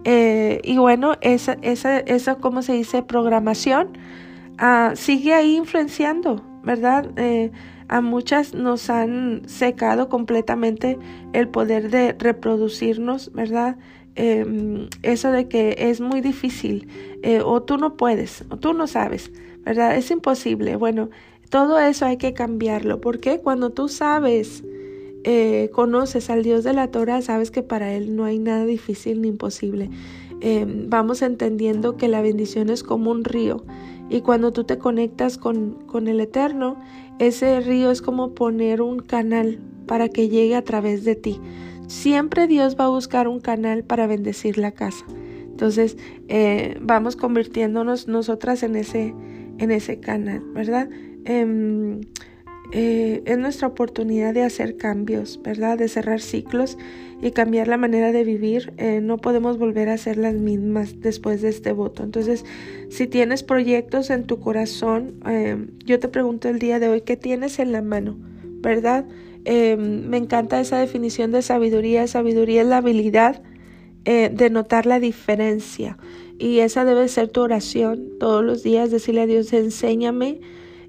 Eh, 0.05 0.61
y 0.63 0.79
bueno, 0.79 1.17
esa, 1.23 1.55
esa, 1.63 2.37
¿cómo 2.37 2.63
se 2.63 2.75
dice? 2.75 3.03
Programación 3.03 3.99
ah, 4.59 4.93
sigue 4.95 5.35
ahí 5.35 5.57
influenciando, 5.57 6.41
¿verdad? 6.63 7.11
Eh, 7.17 7.51
a 7.89 8.01
muchas 8.01 8.55
nos 8.55 8.91
han 8.91 9.43
secado 9.47 10.09
completamente 10.09 10.97
el 11.33 11.49
poder 11.49 11.91
de 11.91 12.15
reproducirnos, 12.17 13.33
¿verdad? 13.33 13.77
Em, 14.15 14.89
eso 15.03 15.33
de 15.33 15.49
que 15.49 15.75
es 15.79 16.01
muy 16.01 16.21
difícil 16.21 16.87
eh, 17.25 17.41
o 17.45 17.61
tú 17.65 17.77
no 17.77 17.97
puedes 17.97 18.45
o 18.51 18.57
tú 18.57 18.73
no 18.73 18.87
sabes, 18.87 19.33
¿verdad? 19.65 19.97
Es 19.97 20.13
imposible. 20.13 20.77
Bueno, 20.77 21.11
todo 21.51 21.81
eso 21.81 22.07
hay 22.07 22.19
que 22.19 22.35
cambiarlo 22.35 23.01
porque 23.01 23.41
cuando 23.41 23.71
tú 23.71 23.89
sabes, 23.89 24.63
eh, 25.31 25.69
conoces 25.73 26.31
al 26.31 26.43
Dios 26.43 26.65
de 26.65 26.73
la 26.73 26.91
Torah, 26.91 27.21
sabes 27.21 27.51
que 27.51 27.63
para 27.63 27.93
Él 27.93 28.17
no 28.17 28.25
hay 28.25 28.39
nada 28.39 28.65
difícil 28.65 29.21
ni 29.21 29.29
imposible. 29.29 29.91
Em, 30.41 30.89
vamos 30.89 31.21
entendiendo 31.21 31.97
que 31.97 32.09
la 32.09 32.23
bendición 32.23 32.71
es 32.71 32.83
como 32.83 33.11
un 33.11 33.25
río 33.25 33.65
y 34.09 34.21
cuando 34.23 34.53
tú 34.53 34.65
te 34.65 34.79
conectas 34.79 35.37
con, 35.37 35.73
con 35.87 36.09
el 36.09 36.21
Eterno, 36.21 36.81
ese 37.19 37.61
río 37.61 37.91
es 37.91 38.01
como 38.01 38.35
poner 38.35 38.81
un 38.81 39.01
canal 39.01 39.59
para 39.87 40.09
que 40.09 40.29
llegue 40.29 40.55
a 40.55 40.63
través 40.63 41.05
de 41.05 41.17
ti 41.17 41.41
siempre 41.89 42.47
Dios 42.47 42.77
va 42.79 42.85
a 42.85 42.89
buscar 42.89 43.27
un 43.27 43.41
canal 43.41 43.83
para 43.83 44.07
bendecir 44.07 44.59
la 44.59 44.73
casa. 44.73 45.05
Entonces, 45.43 45.97
eh, 46.29 46.79
vamos 46.81 47.17
convirtiéndonos 47.17 48.07
nosotras 48.07 48.63
en 48.63 48.77
ese, 48.77 49.15
en 49.59 49.71
ese 49.73 49.99
canal, 49.99 50.41
¿verdad? 50.55 50.89
Em, 51.25 52.03
eh, 52.73 53.23
es 53.25 53.39
nuestra 53.39 53.69
oportunidad 53.69 54.35
de 54.35 54.43
hacer 54.43 54.77
cambios, 54.77 55.41
¿verdad? 55.43 55.79
De 55.79 55.89
cerrar 55.89 56.21
ciclos 56.21 56.77
y 57.23 57.31
cambiar 57.31 57.69
la 57.69 57.77
manera 57.77 58.13
de 58.13 58.25
vivir. 58.25 58.73
Eh, 58.77 59.01
no 59.03 59.19
podemos 59.19 59.59
volver 59.59 59.89
a 59.89 59.99
ser 59.99 60.17
las 60.19 60.35
mismas 60.35 61.01
después 61.01 61.43
de 61.43 61.49
este 61.49 61.73
voto. 61.73 62.03
Entonces, 62.03 62.45
si 62.91 63.07
tienes 63.07 63.43
proyectos 63.43 64.11
en 64.11 64.25
tu 64.25 64.39
corazón, 64.41 65.21
yo 65.85 65.99
te 65.99 66.09
pregunto 66.09 66.49
el 66.49 66.59
día 66.59 66.79
de 66.79 66.89
hoy, 66.89 67.01
¿qué 67.01 67.17
tienes 67.17 67.59
en 67.59 67.73
la 67.73 67.83
mano? 67.83 68.19
¿Verdad? 68.61 69.07
Me 69.45 70.17
encanta 70.17 70.61
esa 70.61 70.79
definición 70.79 71.33
de 71.33 71.43
sabiduría. 71.43 72.07
Sabiduría 72.07 72.63
es 72.63 72.69
la 72.69 72.79
habilidad 72.79 73.43
eh, 74.11 74.31
de 74.33 74.49
notar 74.49 74.87
la 74.87 75.01
diferencia. 75.01 75.99
Y 76.39 76.61
esa 76.61 76.87
debe 76.87 77.09
ser 77.09 77.29
tu 77.29 77.43
oración 77.43 78.09
todos 78.19 78.43
los 78.43 78.63
días, 78.63 78.91
decirle 78.91 79.21
a 79.21 79.27
Dios, 79.27 79.53
enséñame, 79.53 80.41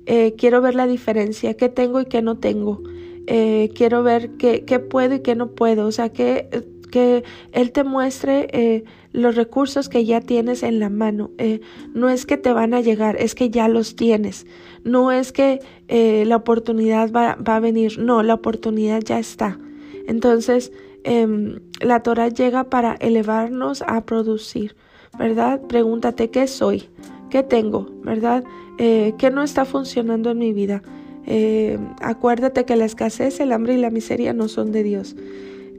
eh, 0.06 0.36
quiero 0.38 0.62
ver 0.62 0.76
la 0.76 0.88
diferencia, 0.88 1.56
qué 1.56 1.70
tengo 1.70 2.02
y 2.02 2.06
qué 2.06 2.22
no 2.22 2.38
tengo. 2.38 2.82
Eh, 3.28 3.72
quiero 3.76 4.04
ver 4.04 4.32
qué, 4.38 4.66
qué, 4.66 4.80
puedo 4.80 5.16
y 5.16 5.20
qué 5.20 5.36
no 5.36 5.52
puedo. 5.52 5.86
O 5.86 5.92
sea, 5.92 6.10
que, 6.10 6.50
que 6.92 7.24
Él 7.52 7.72
te 7.72 7.84
muestre 7.84 8.84
los 9.12 9.36
recursos 9.36 9.90
que 9.90 10.06
ya 10.06 10.22
tienes 10.22 10.64
en 10.64 10.80
la 10.80 10.90
mano. 10.90 11.32
Eh, 11.38 11.62
no 11.94 12.10
es 12.10 12.26
que 12.26 12.38
te 12.38 12.54
van 12.54 12.74
a 12.74 12.82
llegar, 12.82 13.16
es 13.18 13.36
que 13.36 13.50
ya 13.50 13.68
los 13.68 13.96
tienes. 13.96 14.46
No 14.84 15.12
es 15.12 15.32
que 15.32 15.60
eh, 15.88 16.24
la 16.26 16.36
oportunidad 16.38 17.12
va, 17.12 17.36
va, 17.36 17.58
a 17.58 17.60
venir, 17.60 18.00
no, 18.00 18.24
la 18.24 18.36
oportunidad 18.36 19.02
ya 19.02 19.20
está. 19.20 19.60
Entonces, 20.08 20.72
em, 21.04 21.60
la 21.82 22.04
Torah 22.04 22.30
llega 22.30 22.70
para 22.70 22.94
elevarnos 22.96 23.84
a 23.88 24.06
producir, 24.06 24.76
¿verdad? 25.18 25.62
Pregúntate 25.68 26.30
qué 26.30 26.48
soy, 26.48 26.90
qué 27.30 27.44
tengo, 27.44 27.90
¿verdad? 28.04 28.44
Eh, 28.80 29.14
¿Qué 29.20 29.30
no 29.30 29.44
está 29.44 29.66
funcionando 29.66 30.32
en 30.32 30.40
mi 30.40 30.54
vida? 30.54 30.82
acuérdate 32.02 32.66
que 32.66 32.76
la 32.76 32.86
escasez, 32.86 33.40
el 33.40 33.52
hambre 33.52 33.76
y 33.76 33.78
la 33.78 33.92
miseria 33.92 34.34
no 34.34 34.48
son 34.48 34.72
de 34.72 34.82
Dios. 34.82 35.16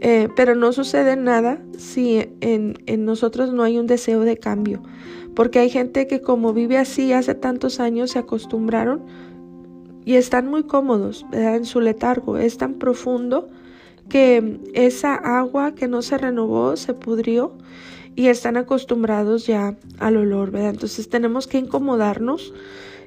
Eh, 0.00 0.28
pero 0.34 0.54
no 0.54 0.72
sucede 0.72 1.16
nada 1.16 1.60
si 1.76 2.18
en, 2.40 2.78
en, 2.86 3.04
nosotros 3.04 3.52
no 3.52 3.64
hay 3.64 3.78
un 3.78 3.86
deseo 3.86 4.20
de 4.20 4.38
cambio. 4.38 4.80
Porque 5.34 5.58
hay 5.58 5.68
gente 5.68 6.06
que 6.06 6.20
como 6.20 6.52
vive 6.52 6.78
así 6.78 7.12
hace 7.12 7.34
tantos 7.34 7.80
años 7.80 8.12
se 8.12 8.20
acostumbraron 8.20 9.02
y 10.04 10.14
están 10.14 10.48
muy 10.48 10.62
cómodos 10.62 11.26
en 11.32 11.64
su 11.66 11.80
letargo. 11.80 12.38
Es 12.38 12.56
tan 12.56 12.74
profundo 12.74 13.48
que 14.08 14.58
esa 14.72 15.14
agua 15.14 15.74
que 15.74 15.86
no 15.86 16.02
se 16.02 16.16
renovó 16.16 16.76
se 16.76 16.94
pudrió 16.94 17.52
y 18.16 18.28
están 18.28 18.56
acostumbrados 18.56 19.46
ya 19.46 19.76
al 19.98 20.16
olor, 20.16 20.50
¿verdad? 20.50 20.70
Entonces 20.70 21.08
tenemos 21.08 21.46
que 21.46 21.58
incomodarnos 21.58 22.52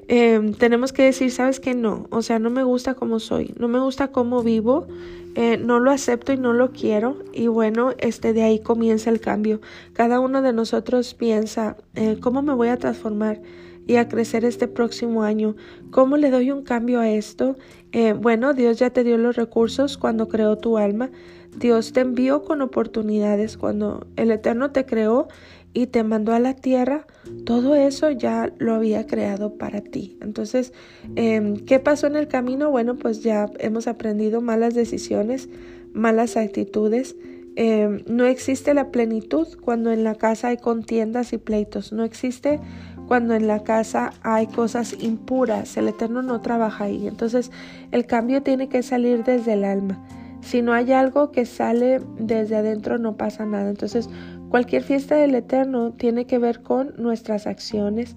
Em, 0.08 0.52
tenemos 0.52 0.92
que 0.92 1.02
decir, 1.02 1.30
sabes 1.30 1.60
que 1.60 1.74
no, 1.74 2.06
o 2.10 2.22
sea, 2.22 2.38
no 2.38 2.50
me 2.50 2.62
gusta 2.62 2.94
como 2.94 3.20
soy, 3.20 3.54
no 3.58 3.68
me 3.68 3.80
gusta 3.80 4.08
cómo 4.08 4.42
vivo, 4.42 4.86
eh, 5.34 5.56
no 5.56 5.80
lo 5.80 5.90
acepto 5.90 6.32
y 6.32 6.36
no 6.36 6.52
lo 6.52 6.72
quiero 6.72 7.16
y 7.32 7.46
bueno, 7.46 7.92
este 7.98 8.32
de 8.32 8.42
ahí 8.42 8.58
comienza 8.58 9.10
el 9.10 9.20
cambio. 9.20 9.60
Cada 9.94 10.20
uno 10.20 10.42
de 10.42 10.52
nosotros 10.52 11.14
piensa, 11.14 11.76
eh, 11.94 12.18
¿cómo 12.20 12.42
me 12.42 12.54
voy 12.54 12.68
a 12.68 12.76
transformar? 12.76 13.40
y 13.86 13.96
a 13.96 14.08
crecer 14.08 14.44
este 14.44 14.68
próximo 14.68 15.22
año. 15.22 15.56
¿Cómo 15.90 16.16
le 16.16 16.30
doy 16.30 16.50
un 16.50 16.62
cambio 16.62 17.00
a 17.00 17.10
esto? 17.10 17.56
Eh, 17.92 18.14
bueno, 18.14 18.54
Dios 18.54 18.78
ya 18.78 18.90
te 18.90 19.04
dio 19.04 19.18
los 19.18 19.36
recursos 19.36 19.98
cuando 19.98 20.28
creó 20.28 20.56
tu 20.56 20.78
alma. 20.78 21.10
Dios 21.56 21.92
te 21.92 22.00
envió 22.00 22.42
con 22.42 22.62
oportunidades. 22.62 23.56
Cuando 23.56 24.06
el 24.16 24.30
Eterno 24.30 24.70
te 24.70 24.86
creó, 24.86 25.28
y 25.74 25.88
te 25.88 26.04
mandó 26.04 26.32
a 26.32 26.38
la 26.38 26.54
tierra, 26.54 27.04
todo 27.44 27.74
eso 27.74 28.10
ya 28.10 28.52
lo 28.58 28.74
había 28.74 29.06
creado 29.06 29.58
para 29.58 29.80
ti. 29.80 30.16
Entonces, 30.22 30.72
em, 31.16 31.56
¿qué 31.56 31.80
pasó 31.80 32.06
en 32.06 32.16
el 32.16 32.28
camino? 32.28 32.70
Bueno, 32.70 32.96
pues 32.96 33.22
ya 33.22 33.50
hemos 33.58 33.88
aprendido 33.88 34.40
malas 34.40 34.74
decisiones, 34.74 35.48
malas 35.92 36.36
actitudes. 36.36 37.16
Em, 37.56 38.02
no 38.06 38.24
existe 38.24 38.72
la 38.72 38.90
plenitud 38.90 39.48
cuando 39.60 39.90
en 39.90 40.04
la 40.04 40.14
casa 40.14 40.48
hay 40.48 40.58
contiendas 40.58 41.32
y 41.32 41.38
pleitos. 41.38 41.92
No 41.92 42.04
existe 42.04 42.60
cuando 43.08 43.34
en 43.34 43.48
la 43.48 43.64
casa 43.64 44.12
hay 44.22 44.46
cosas 44.46 44.96
impuras. 45.00 45.76
El 45.76 45.88
Eterno 45.88 46.22
no 46.22 46.40
trabaja 46.40 46.84
ahí. 46.84 47.08
Entonces, 47.08 47.50
el 47.90 48.06
cambio 48.06 48.42
tiene 48.42 48.68
que 48.68 48.82
salir 48.82 49.24
desde 49.24 49.54
el 49.54 49.64
alma. 49.64 50.00
Si 50.44 50.60
no 50.60 50.74
hay 50.74 50.92
algo 50.92 51.30
que 51.30 51.46
sale 51.46 52.02
desde 52.18 52.56
adentro, 52.56 52.98
no 52.98 53.16
pasa 53.16 53.46
nada. 53.46 53.70
Entonces, 53.70 54.10
Cualquier 54.54 54.84
fiesta 54.84 55.16
del 55.16 55.34
Eterno 55.34 55.94
tiene 55.94 56.26
que 56.26 56.38
ver 56.38 56.62
con 56.62 56.94
nuestras 56.96 57.48
acciones, 57.48 58.14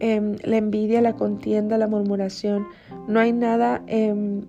em, 0.00 0.36
la 0.42 0.58
envidia, 0.58 1.00
la 1.00 1.14
contienda, 1.14 1.78
la 1.78 1.88
murmuración. 1.88 2.66
No 3.06 3.20
hay 3.20 3.32
nada 3.32 3.82
em, 3.86 4.42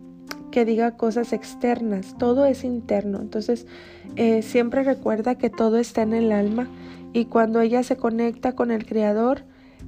que 0.51 0.65
diga 0.65 0.97
cosas 0.97 1.31
externas, 1.31 2.17
todo 2.17 2.45
es 2.45 2.65
interno. 2.65 3.21
Entonces, 3.21 3.67
eh, 4.17 4.41
siempre 4.41 4.83
recuerda 4.83 5.35
que 5.35 5.49
todo 5.49 5.77
está 5.77 6.01
en 6.01 6.11
el 6.11 6.33
alma 6.33 6.67
y 7.13 7.23
cuando 7.23 7.61
ella 7.61 7.83
se 7.83 7.95
conecta 7.95 8.51
con 8.51 8.69
el 8.69 8.85
Creador, 8.85 9.43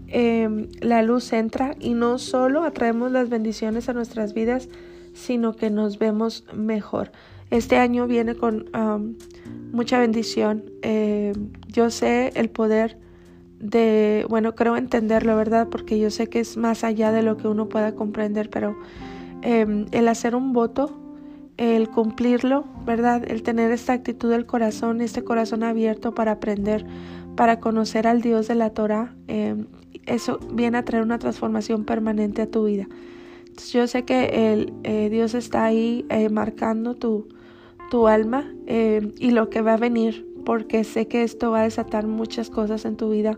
em, 0.07 0.69
la 0.79 1.03
luz 1.03 1.33
entra 1.33 1.75
y 1.81 1.95
no 1.95 2.17
solo 2.17 2.63
atraemos 2.63 3.11
las 3.11 3.27
bendiciones 3.27 3.89
a 3.89 3.93
nuestras 3.93 4.33
vidas, 4.33 4.69
sino 5.13 5.57
que 5.57 5.69
nos 5.69 5.99
vemos 5.99 6.45
mejor. 6.53 7.11
Este 7.51 7.77
año 7.77 8.07
viene 8.07 8.35
con 8.35 8.65
mucha 9.71 9.99
bendición. 9.99 10.65
Eh, 10.81 11.33
yo 11.67 11.89
sé 11.89 12.31
el 12.35 12.49
poder 12.49 12.97
de, 13.59 14.25
bueno, 14.29 14.55
creo 14.55 14.75
entenderlo, 14.75 15.35
¿verdad? 15.35 15.67
Porque 15.69 15.99
yo 15.99 16.09
sé 16.09 16.27
que 16.27 16.39
es 16.39 16.57
más 16.57 16.83
allá 16.83 17.11
de 17.11 17.21
lo 17.23 17.37
que 17.37 17.47
uno 17.47 17.69
pueda 17.69 17.93
comprender, 17.95 18.49
pero 18.49 18.77
em, 19.41 19.85
el 19.91 20.07
hacer 20.07 20.35
un 20.35 20.53
voto, 20.53 20.97
el 21.57 21.89
cumplirlo, 21.89 22.65
¿verdad? 22.85 23.23
El 23.29 23.43
tener 23.43 23.71
esta 23.71 23.93
actitud 23.93 24.31
del 24.31 24.45
corazón, 24.45 25.01
este 25.01 25.23
corazón 25.23 25.63
abierto 25.63 26.13
para 26.13 26.33
aprender, 26.33 26.85
para 27.35 27.59
conocer 27.59 28.07
al 28.07 28.21
Dios 28.21 28.47
de 28.47 28.55
la 28.55 28.71
Torah, 28.71 29.13
em, 29.27 29.67
eso 30.05 30.39
viene 30.53 30.79
a 30.79 30.85
traer 30.85 31.03
una 31.03 31.19
transformación 31.19 31.85
permanente 31.85 32.41
a 32.41 32.49
tu 32.49 32.65
vida. 32.65 32.87
yo 33.73 33.85
sé 33.85 34.05
que 34.05 34.53
el, 34.53 34.73
eh, 34.83 35.09
Dios 35.09 35.33
está 35.35 35.65
ahí 35.65 36.05
eh, 36.09 36.29
marcando 36.29 36.95
tu, 36.95 37.27
tu 37.91 38.07
alma 38.07 38.49
eh, 38.67 39.11
y 39.19 39.31
lo 39.31 39.49
que 39.49 39.61
va 39.61 39.73
a 39.73 39.77
venir, 39.77 40.25
porque 40.45 40.85
sé 40.85 41.09
que 41.09 41.23
esto 41.23 41.51
va 41.51 41.59
a 41.59 41.63
desatar 41.63 42.07
muchas 42.07 42.49
cosas 42.49 42.85
en 42.85 42.95
tu 42.95 43.09
vida, 43.09 43.37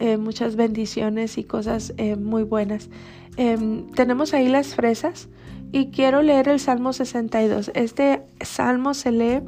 eh, 0.00 0.16
muchas 0.16 0.56
bendiciones 0.56 1.38
y 1.38 1.44
cosas 1.44 1.94
eh, 1.96 2.16
muy 2.16 2.42
buenas. 2.42 2.90
Em, 3.36 3.86
tenemos 3.92 4.34
ahí 4.34 4.48
las 4.48 4.74
fresas 4.74 5.28
y 5.70 5.92
quiero 5.92 6.22
leer 6.22 6.48
el 6.48 6.58
Salmo 6.58 6.92
62. 6.92 7.70
Este 7.74 8.22
salmo 8.40 8.94
se 8.94 9.12
lee 9.12 9.40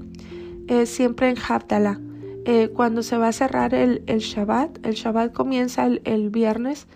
siempre 0.84 1.28
en 1.28 1.36
Haftalah. 1.36 1.98
cuando 2.74 3.02
se 3.02 3.16
va 3.18 3.28
a 3.28 3.32
cerrar 3.32 3.74
el, 3.74 4.04
el 4.06 4.20
Shabbat, 4.20 4.86
el 4.86 4.94
Shabbat 4.94 5.32
comienza 5.32 5.86
el, 5.86 6.30
viernes 6.30 6.86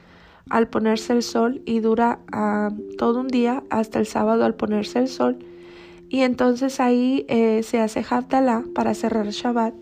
al 0.48 0.68
ponerse 0.68 1.12
el 1.14 1.24
sol 1.24 1.62
y 1.66 1.80
dura 1.80 2.20
ah, 2.30 2.70
todo 2.96 3.20
un 3.20 3.28
día 3.28 3.64
hasta 3.70 3.98
el 3.98 4.06
sábado 4.06 4.44
al 4.44 4.54
ponerse 4.54 5.00
el 5.00 5.08
sol. 5.08 5.38
Y 6.10 6.22
entonces 6.22 6.80
ahí 6.80 7.24
eh, 7.28 7.62
se 7.62 7.78
hace 7.78 8.04
Haftalah 8.08 8.64
para 8.74 8.94
cerrar 8.94 9.28
Shabbat. 9.30 9.74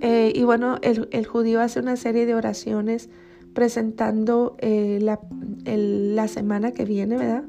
Eh, 0.00 0.32
y 0.34 0.44
bueno, 0.44 0.78
el, 0.82 1.26
judío 1.26 1.60
hace 1.60 1.78
una 1.78 1.96
serie 1.96 2.24
de 2.24 2.34
oraciones 2.34 3.10
presentando 3.52 4.56
eh, 4.60 4.98
la, 5.02 5.20
la, 5.64 6.26
semana 6.28 6.72
que 6.72 6.86
viene, 6.86 7.18
¿verdad? 7.18 7.44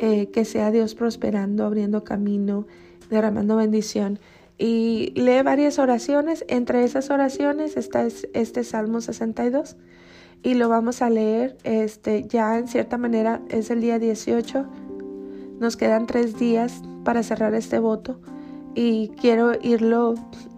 Eh, 0.00 0.30
que 0.32 0.44
sea 0.44 0.72
Dios 0.72 0.96
prosperando, 0.96 1.64
abriendo 1.64 2.02
camino, 2.02 2.66
derramando 3.08 3.54
bendición. 3.56 4.18
Y 4.58 5.12
lee 5.14 5.42
varias 5.44 5.78
oraciones. 5.78 6.44
Entre 6.48 6.82
esas 6.82 7.08
oraciones 7.10 7.76
está 7.76 8.04
este 8.32 8.64
Salmo 8.64 9.00
62. 9.00 9.76
Y 10.42 10.54
lo 10.54 10.68
vamos 10.68 11.02
a 11.02 11.10
leer 11.10 11.56
este, 11.62 12.24
ya 12.26 12.58
en 12.58 12.66
cierta 12.66 12.98
manera. 12.98 13.42
Es 13.48 13.70
el 13.70 13.80
día 13.80 14.00
18. 14.00 14.66
Nos 15.60 15.76
quedan 15.76 16.06
tres 16.06 16.38
días 16.38 16.82
para 17.04 17.22
cerrar 17.22 17.54
este 17.54 17.78
voto. 17.78 18.18
Y 18.74 19.08
quiero 19.20 19.52
irlo 19.60 20.14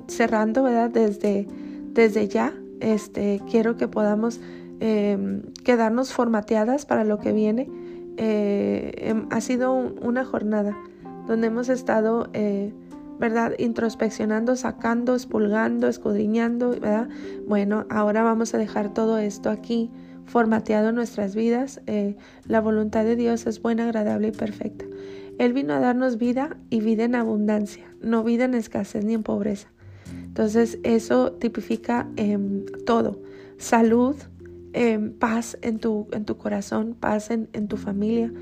cerrando, 0.06 0.62
¿verdad? 0.62 0.90
Desde, 0.90 1.48
desde 1.92 2.28
ya. 2.28 2.52
Este, 2.78 3.40
quiero 3.50 3.76
que 3.76 3.88
podamos 3.88 4.40
em, 4.78 5.42
quedarnos 5.64 6.12
formateadas 6.12 6.86
para 6.86 7.02
lo 7.02 7.18
que 7.18 7.32
viene. 7.32 7.68
Eh, 8.16 8.92
em, 8.98 9.26
ha 9.30 9.40
sido 9.40 9.72
una 9.74 10.24
jornada 10.24 10.76
donde 11.26 11.48
hemos 11.48 11.68
estado, 11.68 12.28
eh, 12.32 12.72
¿verdad? 13.18 13.54
Introspeccionando, 13.58 14.54
sacando, 14.54 15.14
expulgando, 15.14 15.88
escudriñando, 15.88 16.70
¿verdad? 16.70 17.08
Bueno, 17.48 17.86
ahora 17.90 18.22
vamos 18.22 18.54
a 18.54 18.58
dejar 18.58 18.94
todo 18.94 19.18
esto 19.18 19.50
aquí 19.50 19.90
formateado 20.26 20.90
en 20.90 20.94
nuestras 20.94 21.34
vidas. 21.34 21.80
Eh, 21.86 22.16
la 22.46 22.60
voluntad 22.60 23.04
de 23.04 23.16
Dios 23.16 23.46
es 23.46 23.60
buena, 23.60 23.84
agradable 23.84 24.28
y 24.28 24.32
perfecta. 24.32 24.84
Él 25.42 25.54
vino 25.54 25.74
a 25.74 25.80
darnos 25.80 26.18
vida 26.18 26.56
y 26.70 26.80
vida 26.80 27.02
en 27.02 27.16
abundancia, 27.16 27.92
no 28.00 28.22
vida 28.22 28.44
en 28.44 28.54
escasez 28.54 29.04
ni 29.04 29.14
en 29.14 29.24
pobreza. 29.24 29.72
Entonces 30.24 30.78
eso 30.84 31.32
tipifica 31.32 32.06
em, 32.14 32.64
todo, 32.86 33.20
salud, 33.56 34.14
em, 34.72 35.12
paz 35.12 35.58
en 35.62 35.80
tu, 35.80 36.06
en 36.12 36.26
tu 36.26 36.36
corazón, 36.36 36.94
paz 36.94 37.32
en, 37.32 37.48
en 37.54 37.66
tu 37.66 37.76
familia, 37.76 38.32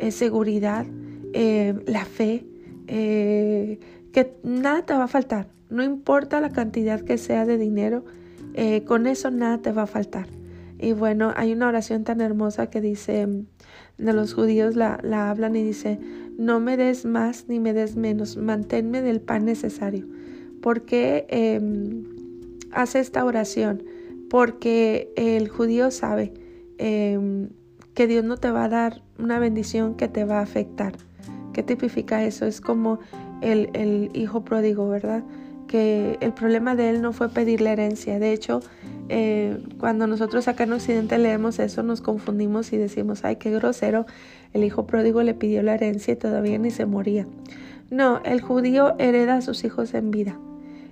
eh, 0.00 0.10
seguridad, 0.10 0.84
em, 1.32 1.80
la 1.86 2.04
fe, 2.04 2.44
eh, 2.88 3.80
que 4.12 4.36
nada 4.42 4.84
te 4.84 4.92
va 4.92 5.04
a 5.04 5.08
faltar, 5.08 5.48
no 5.70 5.82
importa 5.82 6.42
la 6.42 6.50
cantidad 6.50 7.00
que 7.00 7.16
sea 7.16 7.46
de 7.46 7.56
dinero, 7.56 8.04
eh, 8.52 8.84
con 8.84 9.06
eso 9.06 9.30
nada 9.30 9.62
te 9.62 9.72
va 9.72 9.84
a 9.84 9.86
faltar. 9.86 10.26
Y 10.78 10.92
bueno, 10.92 11.32
hay 11.36 11.52
una 11.54 11.68
oración 11.68 12.04
tan 12.04 12.20
hermosa 12.20 12.68
que 12.68 12.82
dice, 12.82 13.26
de 13.96 14.12
los 14.12 14.34
judíos 14.34 14.76
la, 14.76 14.98
la 15.02 15.30
hablan 15.30 15.56
y 15.56 15.62
dice, 15.62 15.98
no 16.40 16.58
me 16.58 16.78
des 16.78 17.04
más 17.04 17.44
ni 17.48 17.60
me 17.60 17.74
des 17.74 17.96
menos, 17.96 18.38
manténme 18.38 19.02
del 19.02 19.20
pan 19.20 19.44
necesario. 19.44 20.06
¿Por 20.62 20.86
qué 20.86 21.26
em, 21.28 22.04
hace 22.72 22.98
esta 22.98 23.26
oración? 23.26 23.82
Porque 24.30 25.12
el 25.16 25.50
judío 25.50 25.90
sabe 25.90 26.32
em, 26.78 27.50
que 27.92 28.06
Dios 28.06 28.24
no 28.24 28.38
te 28.38 28.50
va 28.50 28.64
a 28.64 28.68
dar 28.70 29.02
una 29.18 29.38
bendición 29.38 29.96
que 29.96 30.08
te 30.08 30.24
va 30.24 30.38
a 30.38 30.42
afectar. 30.42 30.94
¿Qué 31.52 31.62
tipifica 31.62 32.24
eso? 32.24 32.46
Es 32.46 32.62
como 32.62 33.00
el, 33.42 34.10
hijo 34.14 34.42
pródigo, 34.42 34.88
¿verdad? 34.88 35.22
Que 35.68 36.16
el 36.22 36.32
problema 36.32 36.74
de 36.74 36.88
él 36.88 37.02
no 37.02 37.12
fue 37.12 37.28
pedir 37.28 37.60
la 37.60 37.72
herencia. 37.72 38.18
De 38.18 38.32
hecho, 38.32 38.60
eh, 39.10 39.62
cuando 39.78 40.06
nosotros 40.06 40.48
acá 40.48 40.64
en 40.64 40.72
Occidente 40.72 41.18
leemos 41.18 41.58
eso, 41.58 41.82
nos 41.82 42.00
confundimos 42.00 42.72
y 42.72 42.78
decimos, 42.78 43.24
ay, 43.24 43.36
qué 43.36 43.50
grosero, 43.50 44.06
el 44.52 44.64
hijo 44.64 44.86
pródigo 44.86 45.22
le 45.22 45.34
pidió 45.34 45.62
la 45.62 45.74
herencia 45.74 46.14
y 46.14 46.16
todavía 46.16 46.58
ni 46.58 46.70
se 46.70 46.86
moría. 46.86 47.26
No, 47.90 48.20
el 48.24 48.40
judío 48.40 48.94
hereda 48.98 49.36
a 49.36 49.40
sus 49.42 49.64
hijos 49.64 49.94
en 49.94 50.10
vida. 50.10 50.38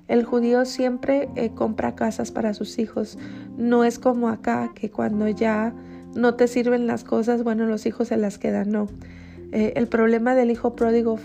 El 0.09 0.25
judío 0.25 0.65
siempre 0.65 1.29
eh, 1.37 1.51
compra 1.55 1.95
casas 1.95 2.33
para 2.33 2.55
sus 2.55 2.79
hijos. 2.79 3.19
No 3.57 3.85
es 3.85 3.99
como 3.99 4.29
acá, 4.29 4.73
que 4.75 4.91
cuando 4.91 5.29
ya 5.29 5.75
no 6.15 6.35
te 6.35 6.49
sirven 6.49 6.87
las 6.87 7.05
cosas, 7.05 7.45
bueno, 7.45 7.67
los 7.67 7.85
hijos 7.87 8.09
se 8.09 8.17
las 8.17 8.39
quedan, 8.39 8.71
no. 8.71 8.89
Eh, 9.53 9.75
el 9.77 9.87
problema 9.87 10.35
del 10.35 10.51
hijo 10.51 10.75
pródigo 10.75 11.19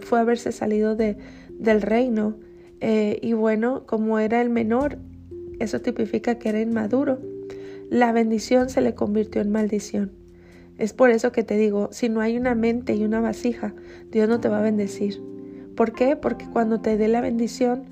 fue 0.00 0.20
haberse 0.20 0.52
salido 0.52 0.96
de, 0.96 1.16
del 1.58 1.82
reino. 1.82 2.36
Eh, 2.80 3.18
y 3.22 3.32
bueno, 3.32 3.84
como 3.86 4.18
era 4.18 4.40
el 4.40 4.50
menor, 4.50 4.98
eso 5.58 5.80
tipifica 5.80 6.36
que 6.36 6.48
era 6.48 6.60
inmaduro. 6.60 7.18
La 7.90 8.12
bendición 8.12 8.70
se 8.70 8.80
le 8.80 8.94
convirtió 8.94 9.42
en 9.42 9.50
maldición. 9.50 10.12
Es 10.78 10.92
por 10.92 11.10
eso 11.10 11.32
que 11.32 11.42
te 11.42 11.56
digo, 11.56 11.88
si 11.92 12.08
no 12.08 12.20
hay 12.20 12.36
una 12.36 12.54
mente 12.54 12.94
y 12.94 13.04
una 13.04 13.20
vasija, 13.20 13.74
Dios 14.10 14.28
no 14.28 14.40
te 14.40 14.48
va 14.48 14.58
a 14.58 14.62
bendecir. 14.62 15.20
¿Por 15.76 15.92
qué? 15.92 16.16
Porque 16.16 16.46
cuando 16.46 16.80
te 16.80 16.96
dé 16.96 17.08
la 17.08 17.20
bendición, 17.20 17.84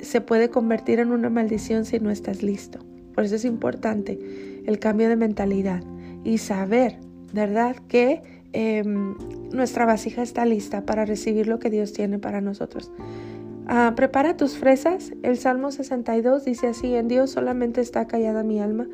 se 0.00 0.20
puede 0.20 0.50
convertir 0.50 1.00
en 1.00 1.10
una 1.10 1.30
maldición 1.30 1.84
si 1.84 1.98
no 1.98 2.10
estás 2.10 2.42
listo. 2.42 2.78
Por 3.14 3.24
eso 3.24 3.34
es 3.34 3.44
importante 3.44 4.18
el 4.66 4.78
cambio 4.78 5.08
de 5.08 5.16
mentalidad 5.16 5.82
y 6.24 6.38
saber, 6.38 6.98
¿verdad?, 7.32 7.76
que 7.88 8.22
em, 8.52 9.16
nuestra 9.52 9.84
vasija 9.84 10.22
está 10.22 10.44
lista 10.44 10.84
para 10.84 11.04
recibir 11.04 11.46
lo 11.46 11.58
que 11.58 11.70
Dios 11.70 11.92
tiene 11.92 12.18
para 12.18 12.40
nosotros. 12.40 12.92
Ah, 13.66 13.92
prepara 13.94 14.36
tus 14.36 14.56
fresas. 14.56 15.12
El 15.22 15.36
Salmo 15.36 15.70
62 15.70 16.44
dice 16.44 16.68
así, 16.68 16.94
en 16.94 17.08
Dios 17.08 17.30
solamente 17.30 17.80
está 17.80 18.06
callada 18.06 18.42
mi 18.42 18.60
alma, 18.60 18.88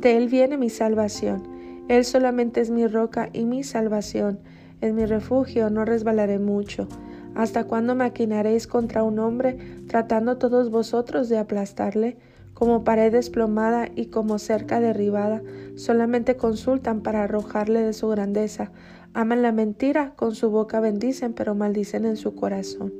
de 0.00 0.16
Él 0.16 0.28
viene 0.28 0.56
mi 0.56 0.70
salvación. 0.70 1.57
Él 1.88 2.04
solamente 2.04 2.60
es 2.60 2.70
mi 2.70 2.86
roca 2.86 3.30
y 3.32 3.44
mi 3.44 3.64
salvación. 3.64 4.38
Es 4.80 4.92
mi 4.92 5.06
refugio, 5.06 5.70
no 5.70 5.84
resbalaré 5.84 6.38
mucho. 6.38 6.86
¿Hasta 7.34 7.64
cuándo 7.64 7.94
maquinaréis 7.94 8.66
contra 8.66 9.02
un 9.02 9.18
hombre, 9.18 9.58
tratando 9.86 10.38
todos 10.38 10.70
vosotros 10.70 11.28
de 11.28 11.38
aplastarle? 11.38 12.16
Como 12.52 12.84
pared 12.84 13.12
desplomada 13.12 13.88
y 13.94 14.06
como 14.06 14.38
cerca 14.38 14.80
derribada, 14.80 15.42
solamente 15.76 16.36
consultan 16.36 17.02
para 17.02 17.24
arrojarle 17.24 17.82
de 17.82 17.92
su 17.92 18.08
grandeza. 18.08 18.70
Aman 19.14 19.42
la 19.42 19.52
mentira, 19.52 20.12
con 20.16 20.34
su 20.34 20.50
boca 20.50 20.80
bendicen, 20.80 21.32
pero 21.32 21.54
maldicen 21.54 22.04
en 22.04 22.16
su 22.16 22.34
corazón. 22.34 22.92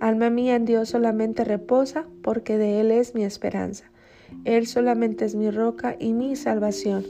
Alma 0.00 0.30
mía 0.30 0.56
en 0.56 0.64
Dios 0.64 0.90
solamente 0.90 1.44
reposa, 1.44 2.06
porque 2.22 2.58
de 2.58 2.80
Él 2.80 2.90
es 2.90 3.14
mi 3.14 3.24
esperanza. 3.24 3.84
Él 4.44 4.66
solamente 4.66 5.24
es 5.24 5.34
mi 5.34 5.50
roca 5.50 5.96
y 5.98 6.12
mi 6.12 6.36
salvación. 6.36 7.04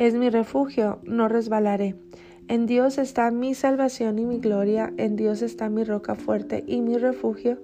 Es 0.00 0.14
mi 0.14 0.30
refugio, 0.30 0.98
no 1.04 1.28
resbalaré. 1.28 1.94
En 2.48 2.64
Dios 2.64 2.96
está 2.96 3.30
mi 3.30 3.52
salvación 3.52 4.18
y 4.18 4.24
mi 4.24 4.38
gloria, 4.38 4.94
en 4.96 5.14
Dios 5.14 5.42
está 5.42 5.68
mi 5.68 5.84
roca 5.84 6.14
fuerte 6.14 6.64
y 6.66 6.80
mi 6.80 6.96
refugio. 6.96 7.58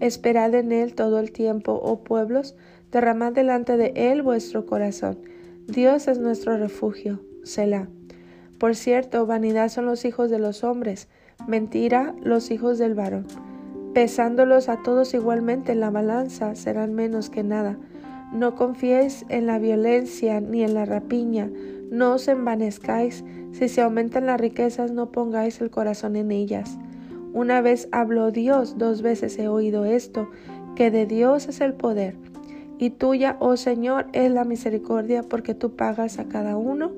Esperad 0.00 0.52
en 0.56 0.72
Él 0.72 0.96
todo 0.96 1.20
el 1.20 1.30
tiempo, 1.30 1.80
oh 1.80 2.02
pueblos, 2.02 2.56
derramad 2.90 3.34
delante 3.34 3.76
de 3.76 3.92
Él 3.94 4.22
vuestro 4.22 4.66
corazón. 4.66 5.20
Dios 5.68 6.08
es 6.08 6.18
nuestro 6.18 6.56
refugio. 6.56 7.20
Selah. 7.44 7.86
Por 8.58 8.74
cierto, 8.74 9.24
vanidad 9.24 9.68
son 9.68 9.86
los 9.86 10.04
hijos 10.04 10.28
de 10.28 10.40
los 10.40 10.64
hombres, 10.64 11.06
mentira 11.46 12.16
los 12.20 12.50
hijos 12.50 12.78
del 12.78 12.94
varón. 12.94 13.28
Pesándolos 13.94 14.68
a 14.68 14.82
todos 14.82 15.14
igualmente 15.14 15.70
en 15.70 15.78
la 15.78 15.90
balanza, 15.90 16.56
serán 16.56 16.94
menos 16.94 17.30
que 17.30 17.44
nada. 17.44 17.78
No 18.32 18.56
confiéis 18.56 19.24
en 19.28 19.46
la 19.46 19.60
violencia 19.60 20.40
ni 20.40 20.64
en 20.64 20.74
la 20.74 20.84
rapiña, 20.84 21.48
no 21.90 22.14
os 22.14 22.28
envanezcáis, 22.28 23.24
si 23.52 23.68
se 23.68 23.80
aumentan 23.80 24.26
las 24.26 24.40
riquezas, 24.40 24.92
no 24.92 25.12
pongáis 25.12 25.60
el 25.60 25.70
corazón 25.70 26.16
en 26.16 26.30
ellas. 26.30 26.78
Una 27.32 27.60
vez 27.60 27.88
habló 27.92 28.30
Dios, 28.30 28.78
dos 28.78 29.02
veces 29.02 29.38
he 29.38 29.48
oído 29.48 29.84
esto, 29.84 30.30
que 30.74 30.90
de 30.90 31.06
Dios 31.06 31.48
es 31.48 31.60
el 31.60 31.74
poder. 31.74 32.16
Y 32.78 32.90
tuya, 32.90 33.36
oh 33.40 33.56
Señor, 33.56 34.06
es 34.12 34.30
la 34.30 34.44
misericordia, 34.44 35.22
porque 35.22 35.54
tú 35.54 35.76
pagas 35.76 36.18
a 36.18 36.28
cada 36.28 36.56
uno 36.56 36.92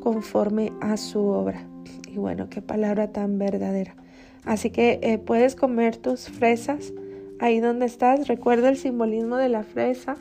conforme 0.00 0.72
a 0.80 0.96
su 0.96 1.20
obra. 1.20 1.66
Y 2.08 2.18
bueno, 2.18 2.48
qué 2.50 2.60
palabra 2.60 3.12
tan 3.12 3.38
verdadera. 3.38 3.94
Así 4.44 4.70
que 4.70 4.98
eh, 5.02 5.18
puedes 5.18 5.54
comer 5.54 5.96
tus 5.96 6.28
fresas 6.28 6.92
ahí 7.38 7.60
donde 7.60 7.86
estás. 7.86 8.28
Recuerda 8.28 8.68
el 8.68 8.76
simbolismo 8.76 9.36
de 9.36 9.48
la 9.48 9.62
fresa 9.62 10.16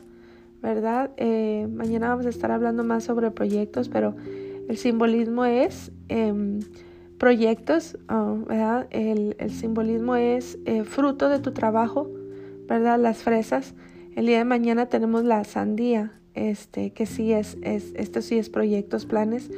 ¿verdad? 0.61 1.11
Eh, 1.17 1.67
mañana 1.71 2.09
vamos 2.09 2.25
a 2.25 2.29
estar 2.29 2.51
hablando 2.51 2.83
más 2.83 3.03
sobre 3.03 3.31
proyectos, 3.31 3.89
pero 3.89 4.15
el 4.69 4.77
simbolismo 4.77 5.45
es 5.45 5.91
em, 6.07 6.59
proyectos, 7.17 7.97
ah, 8.07 8.35
¿verdad? 8.47 8.87
El, 8.91 9.35
simbolismo 9.49 10.15
es 10.15 10.59
eh, 10.65 10.83
fruto 10.83 11.29
de 11.29 11.39
tu 11.39 11.51
trabajo, 11.51 12.09
¿verdad? 12.67 12.99
Las 12.99 13.23
fresas. 13.23 13.73
El 14.15 14.27
día 14.27 14.39
de 14.39 14.45
mañana 14.45 14.87
tenemos 14.87 15.23
la 15.23 15.43
sandía, 15.43 16.13
este, 16.33 16.93
que 16.93 17.05
sí 17.05 17.31
es, 17.31 17.57
es, 17.61 17.93
esto 17.95 18.21
sí 18.21 18.37
es 18.37 18.49
proyectos, 18.49 19.05
planes, 19.05 19.49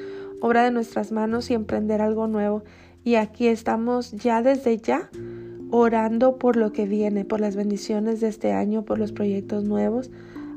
obra 0.41 0.63
de 0.63 0.71
nuestras 0.71 1.11
manos 1.11 1.49
y 1.51 1.53
emprender 1.53 2.01
algo 2.01 2.27
nuevo. 2.27 2.63
Y 3.03 3.15
aquí 3.15 3.47
estamos 3.47 4.11
ya 4.11 4.41
desde 4.41 4.77
ya 4.77 5.09
orando 5.71 6.37
por 6.37 6.55
lo 6.55 6.71
que 6.71 6.85
viene, 6.85 7.25
por 7.25 7.41
las 7.41 7.55
bendiciones 7.55 8.21
de 8.21 8.27
este 8.27 8.51
año, 8.51 8.85
por 8.85 8.99
los 8.99 9.11
proyectos 9.11 9.63
nuevos. 9.63 10.11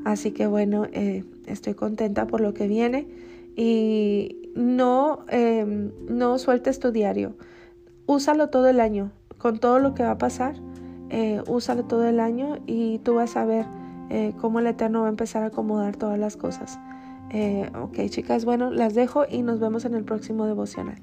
Así 0.07 0.31
que 0.31 0.47
bueno, 0.47 0.85
eh, 0.93 1.25
estoy 1.47 1.73
contenta 1.73 2.27
por 2.27 2.39
lo 2.39 2.53
que 2.53 2.65
viene 2.65 3.09
y 3.57 4.53
no, 4.55 5.25
em, 5.27 5.91
no 6.07 6.37
sueltes 6.37 6.79
tu 6.79 6.93
diario. 6.93 7.35
Úsalo 8.05 8.47
todo 8.47 8.69
el 8.69 8.79
año, 8.79 9.11
con 9.37 9.59
todo 9.59 9.79
lo 9.79 9.93
que 9.95 10.03
va 10.03 10.11
a 10.11 10.17
pasar, 10.17 10.55
eh, 11.09 11.41
úsalo 11.45 11.83
todo 11.83 12.07
el 12.07 12.21
año 12.21 12.57
y 12.65 12.99
tú 12.99 13.15
vas 13.15 13.35
a 13.35 13.43
ver 13.43 13.65
eh, 14.09 14.31
cómo 14.39 14.59
el 14.59 14.67
Eterno 14.67 15.01
va 15.01 15.07
a 15.07 15.09
empezar 15.09 15.43
a 15.43 15.47
acomodar 15.47 15.97
todas 15.97 16.17
las 16.17 16.37
cosas. 16.37 16.79
Ok, 17.83 17.97
chicas, 18.07 18.45
bueno, 18.45 18.71
las 18.71 18.93
dejo 18.93 19.25
y 19.29 19.41
nos 19.41 19.59
vemos 19.59 19.83
en 19.83 19.93
el 19.93 20.05
próximo 20.05 20.45
devocional. 20.45 21.01